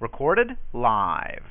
Recorded 0.00 0.56
live. 0.72 1.42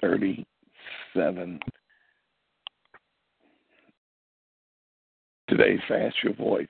Thirty-seven. 0.00 1.60
Today, 5.48 5.76
fast 5.88 6.16
your 6.22 6.34
voice. 6.34 6.68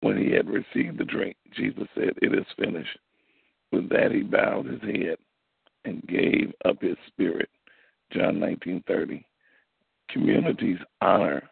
When 0.00 0.18
he 0.18 0.32
had 0.32 0.48
received 0.48 0.98
the 0.98 1.04
drink, 1.04 1.36
Jesus 1.56 1.88
said, 1.94 2.10
It 2.20 2.34
is 2.34 2.44
finished. 2.58 2.98
With 3.72 3.88
that, 3.88 4.12
he 4.12 4.22
bowed 4.22 4.66
his 4.66 4.82
head 4.82 5.16
and 5.84 6.02
gave 6.06 6.52
up 6.64 6.82
his 6.82 6.96
spirit. 7.06 7.48
John 8.12 8.38
19:30. 8.38 9.24
Communities 10.10 10.78
honor 11.00 11.42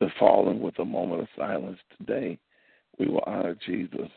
the 0.00 0.10
fallen 0.18 0.60
with 0.60 0.78
a 0.78 0.84
moment 0.84 1.22
of 1.22 1.28
silence. 1.36 1.78
Today, 1.98 2.38
we 2.98 3.06
will 3.06 3.22
honor 3.26 3.56
Jesus 3.66 4.10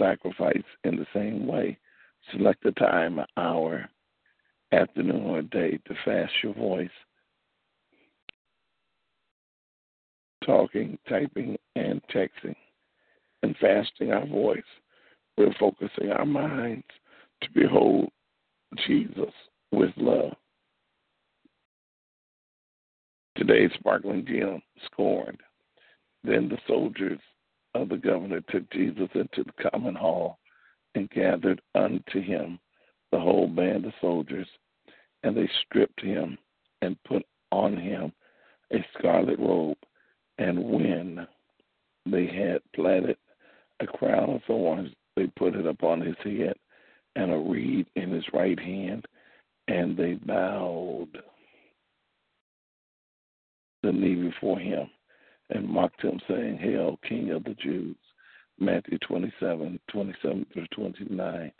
sacrifice 0.00 0.64
in 0.84 0.96
the 0.96 1.06
same 1.14 1.46
way. 1.46 1.78
Select 2.32 2.64
a 2.64 2.72
time, 2.72 3.18
an 3.18 3.26
hour, 3.36 3.88
afternoon, 4.72 5.24
or 5.26 5.42
day 5.42 5.78
to 5.86 5.94
fast 6.04 6.32
your 6.42 6.54
voice. 6.54 6.88
Talking, 10.44 10.98
typing, 11.08 11.56
and 11.76 12.00
texting. 12.14 12.56
And 13.42 13.56
fasting 13.60 14.12
our 14.12 14.26
voice. 14.26 14.62
We're 15.36 15.54
focusing 15.58 16.10
our 16.10 16.26
minds 16.26 16.84
to 17.42 17.48
behold 17.54 18.10
Jesus 18.86 19.32
with 19.72 19.90
love. 19.96 20.32
Today's 23.36 23.70
sparkling 23.78 24.26
gem 24.26 24.60
scorned. 24.84 25.40
Then 26.22 26.48
the 26.48 26.58
soldiers 26.66 27.20
of 27.74 27.88
the 27.88 27.96
governor 27.96 28.40
took 28.48 28.68
Jesus 28.70 29.08
into 29.14 29.44
the 29.44 29.70
common 29.70 29.94
hall 29.94 30.38
and 30.94 31.10
gathered 31.10 31.60
unto 31.74 32.20
him 32.20 32.58
the 33.12 33.18
whole 33.18 33.48
band 33.48 33.84
of 33.84 33.92
soldiers, 34.00 34.46
and 35.22 35.36
they 35.36 35.48
stripped 35.64 36.00
him 36.00 36.38
and 36.82 37.02
put 37.04 37.24
on 37.52 37.76
him 37.76 38.12
a 38.72 38.84
scarlet 38.96 39.38
robe, 39.38 39.76
and 40.38 40.62
when 40.62 41.26
they 42.06 42.26
had 42.26 42.60
platted 42.74 43.16
a 43.80 43.86
crown 43.86 44.30
of 44.30 44.42
thorns, 44.46 44.90
they 45.16 45.26
put 45.36 45.54
it 45.54 45.66
upon 45.66 46.00
his 46.00 46.16
head, 46.22 46.54
and 47.16 47.32
a 47.32 47.36
reed 47.36 47.86
in 47.96 48.10
his 48.10 48.24
right 48.32 48.58
hand, 48.58 49.04
and 49.68 49.96
they 49.96 50.14
bowed 50.14 51.08
the 53.82 53.92
knee 53.92 54.14
before 54.14 54.58
him 54.58 54.88
and 55.50 55.68
mocked 55.68 56.02
him, 56.02 56.20
saying, 56.28 56.58
Hail, 56.58 56.98
King 57.08 57.30
of 57.30 57.44
the 57.44 57.54
Jews. 57.54 57.96
Matthew 58.58 58.98
27, 58.98 59.78
27 59.90 60.46
through 60.52 60.66
29. 60.72 61.52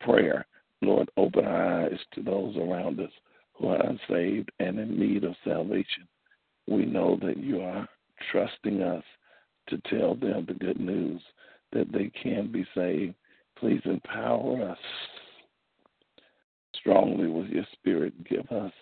Prayer. 0.00 0.46
Lord, 0.82 1.10
open 1.16 1.44
our 1.44 1.84
eyes 1.84 1.98
to 2.14 2.22
those 2.22 2.56
around 2.56 3.00
us 3.00 3.10
who 3.54 3.68
are 3.68 3.84
unsaved 3.84 4.50
and 4.60 4.78
in 4.78 4.98
need 4.98 5.24
of 5.24 5.34
salvation. 5.44 6.06
We 6.66 6.84
know 6.84 7.18
that 7.22 7.38
you 7.38 7.60
are 7.60 7.88
trusting 8.30 8.82
us 8.82 9.04
to 9.68 9.80
tell 9.90 10.14
them 10.14 10.46
the 10.46 10.54
good 10.54 10.80
news 10.80 11.20
that 11.72 11.90
they 11.92 12.10
can 12.22 12.50
be 12.50 12.66
saved. 12.74 13.14
Please 13.58 13.80
empower 13.84 14.70
us 14.70 14.78
strongly 16.74 17.28
with 17.28 17.48
your 17.48 17.66
spirit. 17.72 18.12
Give 18.24 18.46
us 18.50 18.72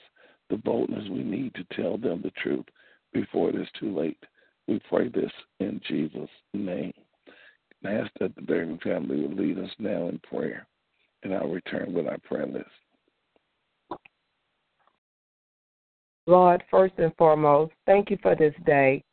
the 0.51 0.57
boldness 0.57 1.09
we 1.11 1.23
need 1.23 1.55
to 1.55 1.81
tell 1.81 1.97
them 1.97 2.21
the 2.23 2.33
truth 2.43 2.67
before 3.13 3.51
it 3.51 3.57
is 3.57 3.69
too 3.79 3.97
late. 3.97 4.19
We 4.69 4.81
pray 4.89 5.09
this 5.09 5.31
in 5.61 5.81
Jesus' 5.87 6.29
name. 6.53 6.93
And 7.83 8.01
ask 8.01 8.11
that 8.21 8.35
the 8.35 8.43
Bergen 8.43 8.79
family 8.83 9.21
will 9.21 9.35
lead 9.35 9.59
us 9.59 9.71
now 9.79 10.09
in 10.09 10.19
prayer, 10.31 10.67
and 11.23 11.35
I'll 11.35 11.49
return 11.49 11.93
with 11.93 12.07
our 12.07 12.19
prayer 12.19 12.47
list. 12.47 12.65
Lord, 16.27 16.65
first 16.71 16.95
and 16.99 17.15
foremost, 17.17 17.73
thank 17.87 18.11
you 18.11 18.19
for 18.21 18.35
this 18.35 18.55
day 18.65 19.05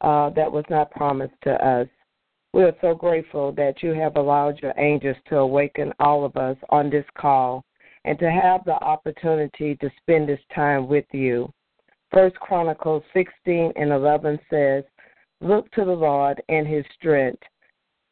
uh, 0.00 0.30
that 0.30 0.50
was 0.50 0.64
not 0.70 0.90
promised 0.92 1.34
to 1.42 1.52
us. 1.52 1.88
We 2.54 2.62
are 2.62 2.76
so 2.80 2.94
grateful 2.94 3.52
that 3.52 3.82
you 3.82 3.90
have 3.90 4.16
allowed 4.16 4.60
your 4.62 4.72
angels 4.78 5.16
to 5.28 5.38
awaken 5.38 5.92
all 5.98 6.24
of 6.24 6.36
us 6.36 6.56
on 6.70 6.88
this 6.88 7.04
call 7.18 7.64
and 8.04 8.18
to 8.18 8.30
have 8.30 8.64
the 8.64 8.74
opportunity 8.82 9.76
to 9.76 9.90
spend 10.00 10.28
this 10.28 10.40
time 10.54 10.86
with 10.86 11.06
you. 11.12 11.52
First 12.12 12.36
Chronicles 12.36 13.02
16 13.12 13.72
and 13.76 13.90
11 13.90 14.38
says, 14.48 14.84
Look 15.44 15.70
to 15.72 15.84
the 15.84 15.92
Lord 15.92 16.42
and 16.48 16.66
his 16.66 16.86
strength. 16.98 17.42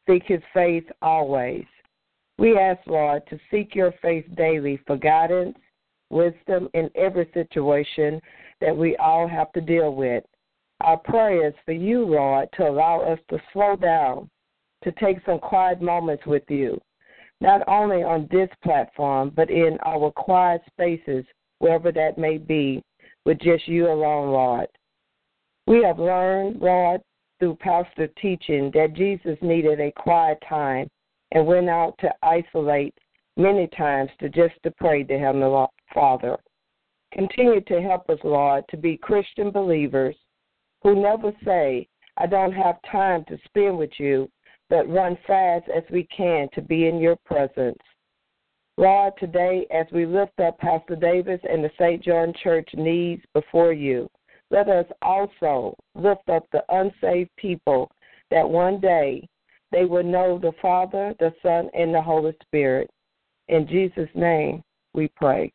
Seek 0.06 0.24
his 0.26 0.42
face 0.52 0.84
always. 1.00 1.64
We 2.36 2.58
ask, 2.58 2.86
Lord, 2.86 3.22
to 3.30 3.38
seek 3.50 3.74
your 3.74 3.92
face 4.02 4.26
daily 4.36 4.78
for 4.86 4.98
guidance, 4.98 5.56
wisdom 6.10 6.68
in 6.74 6.90
every 6.94 7.30
situation 7.32 8.20
that 8.60 8.76
we 8.76 8.96
all 8.96 9.26
have 9.26 9.50
to 9.52 9.62
deal 9.62 9.94
with. 9.94 10.24
Our 10.82 10.98
prayer 10.98 11.48
is 11.48 11.54
for 11.64 11.72
you, 11.72 12.04
Lord, 12.04 12.50
to 12.58 12.68
allow 12.68 13.00
us 13.00 13.18
to 13.30 13.38
slow 13.54 13.76
down, 13.76 14.28
to 14.84 14.92
take 14.92 15.24
some 15.24 15.38
quiet 15.38 15.80
moments 15.80 16.26
with 16.26 16.42
you, 16.48 16.78
not 17.40 17.66
only 17.66 18.02
on 18.02 18.28
this 18.30 18.50
platform, 18.62 19.32
but 19.34 19.48
in 19.48 19.78
our 19.86 20.10
quiet 20.10 20.60
spaces, 20.66 21.24
wherever 21.60 21.92
that 21.92 22.18
may 22.18 22.36
be, 22.36 22.82
with 23.24 23.38
just 23.38 23.66
you 23.66 23.86
alone, 23.86 24.32
Lord. 24.32 24.66
We 25.66 25.82
have 25.82 25.98
learned, 25.98 26.60
Lord, 26.60 27.00
through 27.42 27.56
pastor 27.56 28.06
teaching 28.20 28.70
that 28.72 28.94
Jesus 28.94 29.36
needed 29.42 29.80
a 29.80 29.90
quiet 29.96 30.38
time 30.48 30.86
and 31.32 31.44
went 31.44 31.68
out 31.68 31.92
to 31.98 32.08
isolate 32.22 32.94
many 33.36 33.66
times 33.76 34.10
to 34.20 34.28
just 34.28 34.54
to 34.62 34.70
pray 34.70 35.02
to 35.02 35.18
Heavenly 35.18 35.66
Father. 35.92 36.36
Continue 37.12 37.60
to 37.62 37.82
help 37.82 38.08
us, 38.08 38.20
Lord, 38.22 38.62
to 38.68 38.76
be 38.76 38.96
Christian 38.96 39.50
believers 39.50 40.14
who 40.84 41.02
never 41.02 41.32
say, 41.44 41.88
I 42.16 42.28
don't 42.28 42.52
have 42.52 42.76
time 42.92 43.24
to 43.24 43.36
spend 43.46 43.76
with 43.76 43.90
you, 43.98 44.30
but 44.70 44.88
run 44.88 45.18
fast 45.26 45.64
as 45.68 45.82
we 45.90 46.06
can 46.16 46.46
to 46.54 46.62
be 46.62 46.86
in 46.86 47.00
your 47.00 47.16
presence. 47.24 47.78
Lord, 48.76 49.14
today 49.18 49.66
as 49.72 49.86
we 49.90 50.06
lift 50.06 50.38
up 50.38 50.60
Pastor 50.60 50.94
Davis 50.94 51.40
and 51.50 51.64
the 51.64 51.72
St. 51.76 52.04
John 52.04 52.32
Church 52.40 52.68
needs 52.74 53.24
before 53.34 53.72
you, 53.72 54.08
let 54.52 54.68
us 54.68 54.84
also 55.00 55.74
lift 55.94 56.28
up 56.28 56.46
the 56.52 56.62
unsaved 56.68 57.30
people 57.38 57.90
that 58.30 58.48
one 58.48 58.78
day 58.80 59.26
they 59.72 59.86
will 59.86 60.02
know 60.02 60.38
the 60.38 60.52
Father, 60.60 61.14
the 61.18 61.32
Son, 61.42 61.70
and 61.74 61.94
the 61.94 62.02
Holy 62.02 62.34
Spirit. 62.42 62.90
In 63.48 63.66
Jesus' 63.66 64.10
name 64.14 64.62
we 64.92 65.10
pray. 65.16 65.50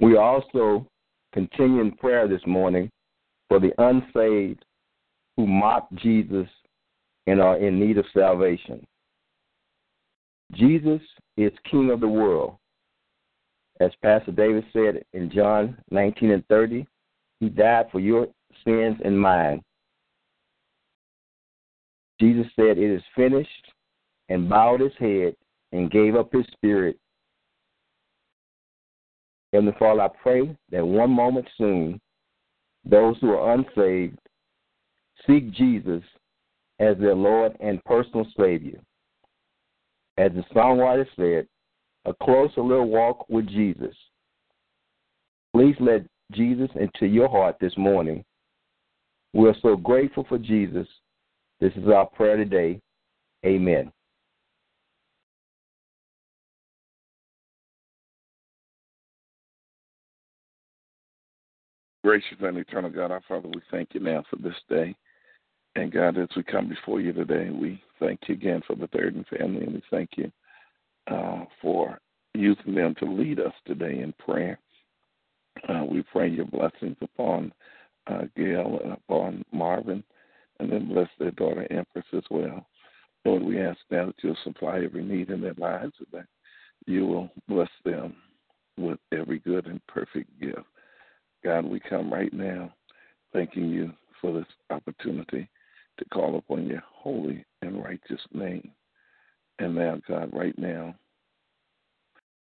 We 0.00 0.16
also 0.16 0.86
continue 1.34 1.82
in 1.82 1.92
prayer 1.92 2.26
this 2.26 2.40
morning 2.46 2.90
for 3.48 3.60
the 3.60 3.72
unsaved 3.76 4.64
who 5.36 5.46
mock 5.46 5.86
Jesus 5.96 6.48
and 7.26 7.40
are 7.42 7.58
in 7.58 7.78
need 7.78 7.98
of 7.98 8.06
salvation. 8.14 8.84
Jesus 10.54 11.00
is 11.36 11.52
King 11.70 11.90
of 11.90 12.00
the 12.00 12.08
world. 12.08 12.56
As 13.82 13.90
Pastor 14.00 14.30
David 14.30 14.64
said 14.72 15.04
in 15.12 15.28
John 15.28 15.76
19 15.90 16.30
and 16.30 16.46
30, 16.46 16.86
He 17.40 17.48
died 17.48 17.86
for 17.90 17.98
your 17.98 18.28
sins 18.64 18.96
and 19.04 19.18
mine. 19.18 19.60
Jesus 22.20 22.46
said, 22.54 22.78
It 22.78 22.94
is 22.94 23.02
finished, 23.16 23.72
and 24.28 24.48
bowed 24.48 24.78
his 24.78 24.92
head 25.00 25.34
and 25.72 25.90
gave 25.90 26.14
up 26.14 26.32
his 26.32 26.46
spirit. 26.52 26.96
Heavenly 29.52 29.74
Father, 29.80 30.02
I 30.02 30.08
pray 30.22 30.56
that 30.70 30.86
one 30.86 31.10
moment 31.10 31.48
soon, 31.58 32.00
those 32.84 33.16
who 33.20 33.32
are 33.32 33.52
unsaved 33.54 34.16
seek 35.26 35.50
Jesus 35.50 36.04
as 36.78 36.96
their 36.98 37.16
Lord 37.16 37.56
and 37.58 37.82
personal 37.82 38.28
Savior. 38.38 38.78
As 40.18 40.30
the 40.30 40.44
songwriter 40.54 41.06
said, 41.16 41.48
a 42.04 42.14
closer 42.14 42.60
little 42.60 42.88
walk 42.88 43.28
with 43.28 43.46
Jesus. 43.48 43.94
Please 45.54 45.76
let 45.80 46.02
Jesus 46.32 46.70
into 46.76 47.06
your 47.06 47.28
heart 47.28 47.56
this 47.60 47.76
morning. 47.76 48.24
We 49.34 49.48
are 49.48 49.56
so 49.62 49.76
grateful 49.76 50.24
for 50.28 50.38
Jesus. 50.38 50.86
This 51.60 51.72
is 51.76 51.88
our 51.88 52.06
prayer 52.06 52.36
today. 52.36 52.80
Amen. 53.44 53.92
Gracious 62.04 62.38
and 62.40 62.58
eternal 62.58 62.90
God, 62.90 63.12
our 63.12 63.22
Father, 63.28 63.48
we 63.48 63.60
thank 63.70 63.90
you 63.92 64.00
now 64.00 64.24
for 64.28 64.36
this 64.36 64.56
day. 64.68 64.94
And 65.76 65.92
God, 65.92 66.18
as 66.18 66.28
we 66.36 66.42
come 66.42 66.68
before 66.68 67.00
you 67.00 67.12
today, 67.12 67.50
we 67.50 67.80
thank 68.00 68.20
you 68.26 68.34
again 68.34 68.60
for 68.66 68.74
the 68.74 68.88
Third 68.88 69.14
and 69.14 69.26
family, 69.28 69.62
and 69.64 69.74
we 69.74 69.82
thank 69.90 70.10
you 70.16 70.30
uh, 71.10 71.44
for 71.60 71.98
using 72.34 72.74
them 72.74 72.94
to 72.98 73.04
lead 73.04 73.40
us 73.40 73.52
today 73.66 74.00
in 74.00 74.12
prayer. 74.24 74.58
Uh, 75.68 75.84
we 75.88 76.02
pray 76.02 76.28
your 76.28 76.46
blessings 76.46 76.96
upon 77.00 77.52
uh, 78.06 78.22
Gail 78.36 78.80
and 78.82 78.92
upon 78.92 79.44
Marvin, 79.52 80.02
and 80.58 80.72
then 80.72 80.88
bless 80.88 81.08
their 81.18 81.30
daughter 81.32 81.66
Empress 81.70 82.06
as 82.12 82.24
well. 82.30 82.66
Lord, 83.24 83.42
we 83.42 83.60
ask 83.60 83.78
now 83.90 84.06
that 84.06 84.16
you'll 84.22 84.36
supply 84.42 84.80
every 84.80 85.04
need 85.04 85.30
in 85.30 85.40
their 85.40 85.54
lives, 85.54 85.92
and 85.98 86.08
that 86.12 86.26
you 86.86 87.06
will 87.06 87.30
bless 87.48 87.68
them 87.84 88.14
with 88.76 88.98
every 89.12 89.38
good 89.38 89.66
and 89.66 89.86
perfect 89.86 90.28
gift. 90.40 90.60
God, 91.44 91.64
we 91.64 91.80
come 91.80 92.12
right 92.12 92.32
now 92.32 92.72
thanking 93.32 93.68
you 93.68 93.92
for 94.20 94.32
this 94.32 94.46
opportunity 94.70 95.48
to 95.98 96.04
call 96.06 96.36
upon 96.36 96.66
your 96.66 96.82
holy 96.92 97.44
and 97.60 97.82
righteous 97.82 98.20
name. 98.32 98.70
And 99.62 99.76
now, 99.76 100.00
God, 100.08 100.30
right 100.32 100.58
now, 100.58 100.92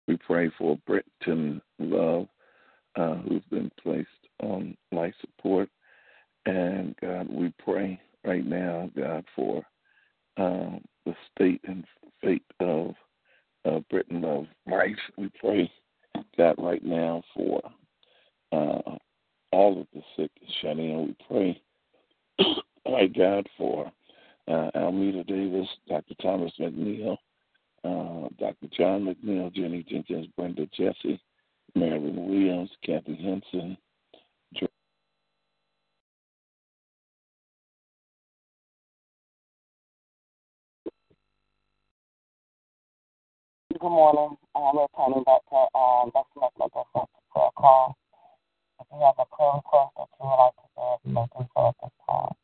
we 0.06 0.16
pray 0.18 0.52
for 0.56 0.78
Britton 0.86 1.60
Love, 1.80 2.28
uh, 2.94 3.16
who's 3.16 3.42
been 3.50 3.72
placed 3.82 4.08
on 4.40 4.76
life 4.92 5.14
support. 5.20 5.68
And 6.46 6.94
God, 7.00 7.26
we 7.28 7.52
pray 7.58 8.00
right 8.24 8.46
now, 8.46 8.88
God, 8.96 9.24
for 9.34 9.66
um, 10.36 10.80
the 11.06 11.14
state 11.34 11.60
and 11.64 11.84
fate 12.22 12.44
of 12.60 12.94
uh, 13.64 13.80
Britain 13.90 14.24
of 14.24 14.46
rights. 14.64 15.00
We 15.16 15.28
pray, 15.40 15.68
God, 16.36 16.54
right 16.56 16.84
now 16.84 17.24
for 17.34 17.60
uh, 18.52 18.96
all 19.50 19.80
of 19.80 19.88
the 19.92 20.02
sick 20.16 20.30
and 20.40 20.50
shut 20.62 20.78
in. 20.78 21.08
We 21.08 21.16
pray, 21.26 21.62
my 22.86 23.06
God, 23.06 23.48
for 23.58 23.90
uh, 24.48 24.70
Almeda 24.74 25.24
Davis, 25.24 25.68
Dr. 25.88 26.14
Thomas 26.20 26.52
McNeil, 26.58 27.16
uh, 27.84 28.28
Dr. 28.38 28.68
John 28.76 29.04
McNeil, 29.04 29.52
Jenny 29.54 29.84
Jenkins, 29.88 30.26
Brenda 30.36 30.66
Jesse, 30.76 31.20
Marilyn 31.74 32.26
Williams, 32.26 32.70
Kathy 32.84 33.16
Henson, 33.16 33.76
Good 43.80 43.90
morning. 43.90 44.36
Um, 44.56 44.74
we're 44.74 44.86
turning 44.96 45.22
back 45.22 45.38
to 45.50 45.78
um, 45.78 46.10
that's 46.12 46.26
not 46.36 46.52
the 46.58 46.66
prayer 47.30 47.50
call. 47.56 47.96
If 48.80 48.86
you 48.90 48.98
have 48.98 49.14
a 49.18 49.36
prayer 49.36 49.52
request 49.54 49.92
that 49.96 50.08
you 50.18 50.26
would 50.26 50.34
like 50.34 50.54
to 50.56 51.08
may 51.08 51.26
do 51.38 51.46
so 51.54 51.68
at 51.68 51.74
this 51.80 51.90
time. 52.08 52.37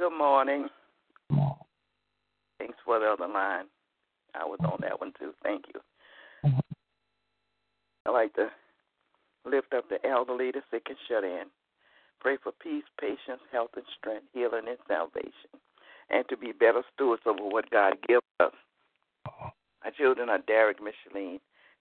Good 0.00 0.16
morning. 0.16 0.66
Thanks 2.58 2.78
for 2.86 2.98
the 2.98 3.04
other 3.04 3.28
line. 3.28 3.66
I 4.34 4.46
was 4.46 4.58
on 4.64 4.78
that 4.80 4.98
one 4.98 5.12
too. 5.18 5.34
Thank 5.42 5.66
you. 5.74 5.80
Mm-hmm. 6.42 6.58
I 8.06 8.10
like 8.10 8.32
to 8.36 8.48
lift 9.44 9.74
up 9.74 9.90
the 9.90 9.98
elderly, 10.08 10.52
the 10.52 10.62
sick, 10.70 10.84
and 10.88 10.96
shut 11.06 11.22
in. 11.22 11.42
Pray 12.18 12.38
for 12.42 12.50
peace, 12.62 12.84
patience, 12.98 13.42
health, 13.52 13.72
and 13.76 13.84
strength, 13.98 14.24
healing, 14.32 14.68
and 14.68 14.78
salvation, 14.88 15.52
and 16.08 16.26
to 16.30 16.36
be 16.38 16.52
better 16.52 16.82
stewards 16.94 17.24
over 17.26 17.44
what 17.44 17.68
God 17.68 17.92
gives 18.08 18.24
us. 18.40 18.52
Uh-huh. 19.26 19.50
My 19.84 19.90
children 19.90 20.30
are 20.30 20.38
Derek, 20.38 20.78
Micheline, 20.78 21.40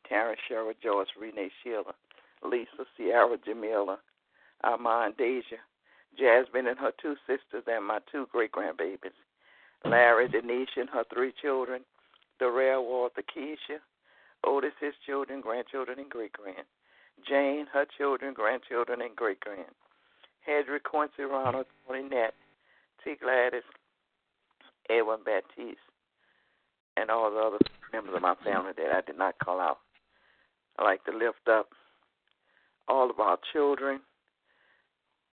Terrence, 0.09 0.41
Cheryl, 0.51 0.73
Joyce, 0.83 1.07
Renee, 1.17 1.51
Sheila, 1.63 1.93
Lisa, 2.43 2.83
Sierra, 2.97 3.37
Jamila, 3.45 3.97
Armand, 4.65 5.15
Deja, 5.15 5.55
Jasmine 6.17 6.67
and 6.67 6.79
her 6.79 6.91
two 7.01 7.15
sisters, 7.27 7.63
and 7.67 7.85
my 7.85 7.99
two 8.11 8.27
great 8.31 8.51
grandbabies, 8.51 9.15
Larry, 9.85 10.27
Denisha, 10.27 10.77
and 10.77 10.89
her 10.89 11.03
three 11.13 11.33
children, 11.41 11.81
Darrell, 12.39 12.85
Walter, 12.85 13.23
Keisha, 13.23 13.79
Otis, 14.45 14.73
his 14.79 14.93
children, 15.05 15.41
grandchildren, 15.41 15.99
and 15.99 16.09
great 16.09 16.33
grand, 16.33 16.67
Jane, 17.27 17.67
her 17.73 17.85
children, 17.97 18.33
grandchildren, 18.33 19.01
and 19.01 19.15
great 19.15 19.39
grand, 19.39 19.73
Hedrick, 20.47 20.83
Quincy, 20.83 21.23
Ronald, 21.23 21.65
Tony, 21.87 22.09
T. 23.03 23.15
Gladys, 23.21 23.63
Edwin 24.89 25.19
Baptiste, 25.23 25.77
and 26.97 27.09
all 27.09 27.31
the 27.31 27.37
other 27.37 27.57
members 27.93 28.15
of 28.15 28.21
my 28.21 28.35
family 28.43 28.71
that 28.77 28.95
I 28.95 29.01
did 29.01 29.17
not 29.17 29.39
call 29.39 29.59
out. 29.59 29.79
I 30.77 30.83
like 30.83 31.03
to 31.05 31.11
lift 31.11 31.47
up 31.49 31.69
all 32.87 33.09
of 33.09 33.19
our 33.19 33.37
children, 33.53 34.01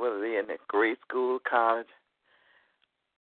whether 0.01 0.19
they're 0.19 0.41
in 0.41 0.47
the 0.47 0.57
grade 0.69 0.97
school, 1.07 1.39
college, 1.49 1.87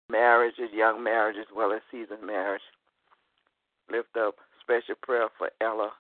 marriages, 0.10 0.70
young 0.74 1.04
marriage, 1.04 1.38
as 1.40 1.48
well 1.56 1.72
as 1.72 1.82
seasoned 1.92 2.26
marriage. 2.26 2.62
Lift 3.92 4.16
up 4.18 4.36
special 4.62 4.96
prayer 5.02 5.28
for 5.38 5.50
Ella, 5.62 5.92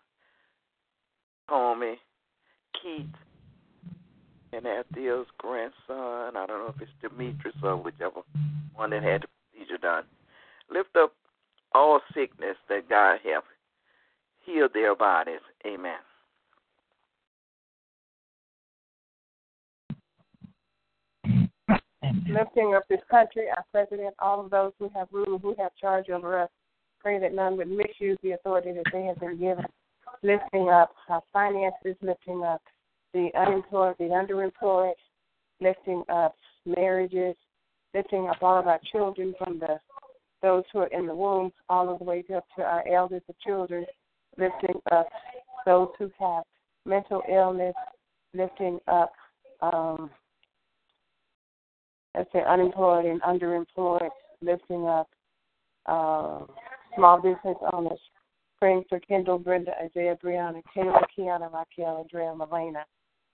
Homie, 1.50 1.96
Keith, 2.82 3.06
and 4.52 4.66
Althea's 4.66 5.28
grandson. 5.38 6.36
I 6.36 6.46
don't 6.48 6.60
know 6.60 6.74
if 6.76 6.82
it's 6.82 6.92
Demetrius 7.02 7.56
or 7.64 7.78
whichever 7.78 8.22
one 8.76 8.90
that 8.90 9.04
had 9.04 9.24
the 9.24 9.28
procedure 9.52 9.78
done. 9.78 10.04
Lift 10.72 10.96
up 10.96 11.14
all 11.74 12.00
sickness 12.14 12.58
that 12.70 12.90
God 12.90 13.20
have 13.24 13.44
healed 14.46 14.72
their 14.74 14.96
bodies. 14.96 15.42
Amen. 15.66 16.00
Lifting 22.30 22.74
up 22.76 22.84
this 22.90 23.02
country, 23.10 23.48
our 23.50 23.66
president, 23.72 24.16
all 24.20 24.44
of 24.44 24.50
those 24.50 24.72
who 24.80 24.90
have 24.96 25.08
rule, 25.12 25.40
who 25.40 25.56
have 25.58 25.76
charge 25.76 26.10
over 26.10 26.40
us, 26.40 26.50
pray 27.00 27.20
that 27.20 27.34
none 27.34 27.58
would 27.58 27.70
misuse 27.70 28.18
the 28.24 28.32
authority 28.32 28.72
that 28.74 28.86
they 28.92 29.04
have 29.04 29.20
been 29.20 29.40
given. 29.40 29.66
Lifting 30.24 30.70
up 30.70 30.96
our 31.10 31.22
finances, 31.32 31.96
lifting 32.02 32.44
up 32.44 32.62
the 33.14 33.30
unemployed, 33.38 33.96
the 34.00 34.06
underemployed, 34.06 34.94
lifting 35.62 36.04
up 36.10 36.36
marriages, 36.66 37.36
lifting 37.94 38.28
up 38.28 38.38
all 38.42 38.60
of 38.60 38.68
our 38.68 38.80
children 38.92 39.34
from 39.38 39.60
the 39.60 39.80
those 40.42 40.64
who 40.72 40.80
are 40.80 40.88
in 40.88 41.08
the 41.08 41.16
womb, 41.16 41.52
all 41.70 41.98
the 41.98 42.04
way 42.04 42.24
up 42.36 42.46
to 42.56 42.62
our 42.62 42.88
elders, 42.88 43.22
the 43.28 43.34
children, 43.44 43.84
lifting 44.38 44.80
up 44.92 45.08
those 45.66 45.88
who 45.98 46.12
have 46.20 46.44
mental 46.86 47.24
illness, 47.28 47.74
lifting 48.36 48.80
up, 48.88 49.12
um, 49.62 50.12
let's 52.16 52.32
say, 52.32 52.42
unemployed 52.48 53.06
and 53.06 53.22
underemployed, 53.22 54.10
lifting 54.42 54.86
up 54.86 55.08
uh, 55.86 56.42
small 56.96 57.22
business 57.22 57.58
owners, 57.74 58.00
praying 58.60 58.84
for 58.90 59.00
Kendall, 59.00 59.38
Brenda, 59.38 59.72
Isaiah, 59.84 60.18
Brianna, 60.24 60.62
Kayla, 60.76 61.02
Kiana, 61.18 61.52
Raquel, 61.52 61.98
Andrea, 62.02 62.34
Melena, 62.34 62.84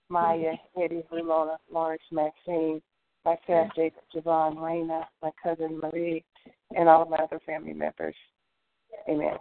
Maya, 0.09 0.53
Eddie, 0.81 1.03
Ramona, 1.11 1.57
Lawrence, 1.71 2.01
Maxine, 2.11 2.81
myself, 3.23 3.69
Jacob, 3.75 4.03
Javon, 4.15 4.55
Raina, 4.55 5.03
my 5.21 5.31
cousin 5.41 5.79
Marie, 5.79 6.23
and 6.75 6.89
all 6.89 7.03
of 7.03 7.09
my 7.09 7.17
other 7.17 7.39
family 7.45 7.73
members. 7.73 8.15
Amen. 9.09 9.35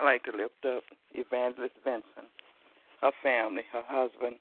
I 0.00 0.04
like 0.04 0.24
to 0.24 0.36
lift 0.36 0.64
up 0.66 0.82
Evangelist 1.12 1.74
Vincent, 1.84 2.28
her 3.00 3.12
family, 3.22 3.62
her 3.72 3.84
husband, 3.86 4.36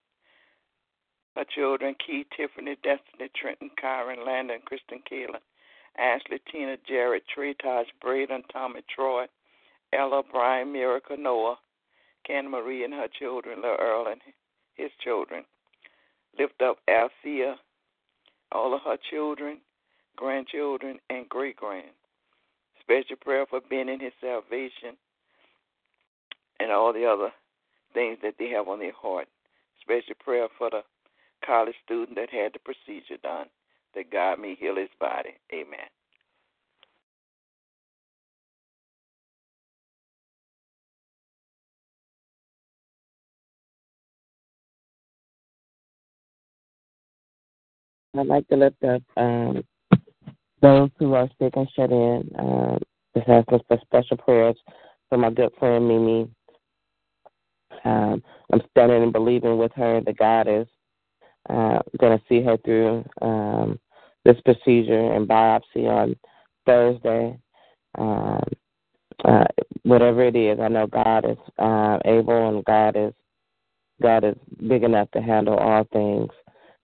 her 1.36 1.46
children, 1.46 1.96
Keith, 2.06 2.28
Tiffany, 2.36 2.76
Destiny, 2.84 3.30
Trenton, 3.36 3.70
Kyron, 3.82 4.26
Landon, 4.26 4.62
Kristen, 4.66 5.02
Kaylin, 5.10 5.42
Ashley, 5.98 6.40
Tina, 6.52 6.78
Jared, 6.88 7.24
Trey, 7.34 7.54
Taj, 7.54 7.88
Braden, 8.02 8.44
Tommy, 8.52 8.82
Troy, 8.94 9.26
Ella, 9.94 10.24
Brian, 10.32 10.72
Miracle, 10.72 11.18
Noah, 11.18 11.58
Ken 12.26 12.50
Marie 12.50 12.84
and 12.84 12.94
her 12.94 13.08
children, 13.20 13.62
Little 13.62 13.78
Earl 13.80 14.08
and 14.08 14.22
his 14.76 14.92
children. 15.04 15.44
Lift 16.40 16.62
up 16.62 16.78
Althea, 16.90 17.58
all 18.52 18.74
of 18.74 18.82
her 18.82 18.98
children, 19.12 19.60
grandchildren, 20.16 21.00
and 21.10 21.30
great 21.30 21.58
grand. 21.58 21.92
Special 22.80 23.18
prayer 23.22 23.46
for 23.46 23.62
Ben 23.70 23.90
and 23.90 24.02
his 24.02 24.14
salvation 24.20 24.98
and 26.60 26.72
all 26.72 26.94
the 26.94 27.06
other 27.06 27.32
things 27.94 28.18
that 28.24 28.36
they 28.40 28.50
have 28.50 28.68
on 28.68 28.80
their 28.80 28.94
heart. 28.94 29.28
Special 29.82 30.16
prayer 30.24 30.48
for 30.58 30.70
the 30.70 30.82
college 31.46 31.76
student 31.86 32.18
that 32.18 32.30
had 32.30 32.54
the 32.54 32.60
procedure 32.60 33.18
done, 33.22 33.48
that 33.96 34.12
God 34.12 34.40
may 34.40 34.56
heal 34.56 34.76
his 34.76 34.90
body. 35.00 35.32
Amen. 35.54 35.88
I'd 48.16 48.28
like 48.28 48.48
to 48.50 48.56
lift 48.56 48.84
up 48.84 49.02
um, 49.18 49.64
those 50.62 50.90
who 51.00 51.14
are 51.16 51.28
sick 51.40 51.54
and 51.56 51.68
shut 51.76 51.92
in. 51.92 52.30
Um, 52.38 52.80
just 53.16 53.28
asking 53.28 53.60
for 53.68 53.80
special 53.82 54.18
prayers 54.18 54.56
for 55.10 55.18
my 55.18 55.32
good 55.32 55.52
friend 55.60 55.88
Mimi. 55.88 56.30
Um, 57.84 58.24
I'm 58.52 58.62
standing 58.72 59.04
and 59.04 59.13
believing 59.13 59.58
with 59.58 59.72
her 59.75 60.02
that 60.02 60.18
God 60.18 60.48
is 60.48 60.68
uh, 61.50 61.80
going 62.00 62.18
to 62.18 62.24
see 62.30 62.42
her 62.42 62.58
through 62.58 63.06
um, 63.22 63.80
this 64.25 64.40
procedure 64.46 65.13
and 65.13 65.28
biopsy 65.28 65.88
on 65.88 66.16
Thursday. 66.66 67.38
Um, 67.98 68.44
uh, 69.25 69.46
whatever 69.84 70.24
it 70.24 70.36
is, 70.36 70.60
I 70.60 70.68
know 70.68 70.88
God 70.88 71.30
is 71.30 71.38
uh, 71.60 72.00
able 72.06 72.50
and 72.50 72.66
God 72.66 72.96
is 72.96 73.13
God 74.02 74.24
is 74.24 74.36
big 74.68 74.84
enough 74.84 75.10
to 75.12 75.22
handle 75.22 75.56
all 75.56 75.86
things. 75.94 76.30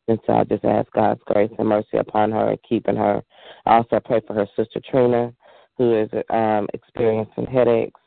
And 0.07 0.19
so 0.25 0.33
I 0.33 0.43
just 0.43 0.63
ask 0.63 0.91
God's 0.91 1.21
grace 1.25 1.51
and 1.57 1.67
mercy 1.67 1.97
upon 1.97 2.31
her 2.31 2.49
and 2.49 2.59
keeping 2.67 2.95
her. 2.95 3.21
I 3.65 3.77
also 3.77 3.99
pray 3.99 4.21
for 4.25 4.33
her 4.33 4.47
sister 4.55 4.81
Trina, 4.89 5.33
who 5.77 5.99
is 5.99 6.09
um, 6.29 6.67
experiencing 6.73 7.45
headaches. 7.45 7.99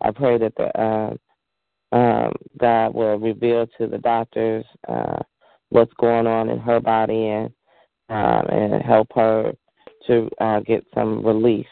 I 0.00 0.10
pray 0.10 0.38
that 0.38 0.54
the 0.56 0.80
uh, 0.80 1.14
um, 1.92 2.32
God 2.58 2.94
will 2.94 3.18
reveal 3.18 3.66
to 3.78 3.86
the 3.86 3.98
doctors 3.98 4.64
uh, 4.88 5.18
what's 5.68 5.92
going 6.00 6.26
on 6.26 6.48
in 6.48 6.58
her 6.58 6.80
body 6.80 7.28
and 7.28 7.50
um, 8.08 8.46
and 8.50 8.82
help 8.82 9.08
her 9.14 9.52
to 10.06 10.28
uh, 10.40 10.60
get 10.60 10.84
some 10.94 11.24
relief. 11.24 11.66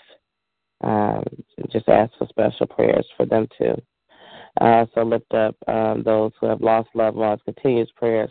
Um, 0.83 1.25
just 1.71 1.89
ask 1.89 2.13
for 2.19 2.27
special 2.29 2.67
prayers 2.67 3.07
for 3.17 3.27
them 3.27 3.47
too. 3.59 3.75
I 4.61 4.79
also 4.79 5.05
lift 5.05 5.33
up 5.35 5.57
um, 5.69 6.03
those 6.03 6.33
who 6.41 6.47
have 6.47 6.63
lost 6.63 6.89
loved 6.95 7.17
ones. 7.17 7.41
Continuous 7.45 7.91
prayers 7.97 8.31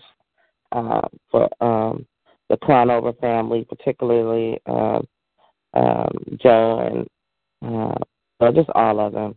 uh, 0.72 1.08
for 1.29 1.50
um, 1.63 2.05
the 2.50 2.58
Conover 2.65 3.13
family, 3.13 3.65
particularly 3.69 4.60
um, 4.65 5.08
um, 5.74 6.38
Joe 6.41 6.79
and 6.79 7.08
uh, 7.62 7.96
well, 8.39 8.53
just 8.53 8.69
all 8.74 9.00
of 9.00 9.13
them. 9.13 9.36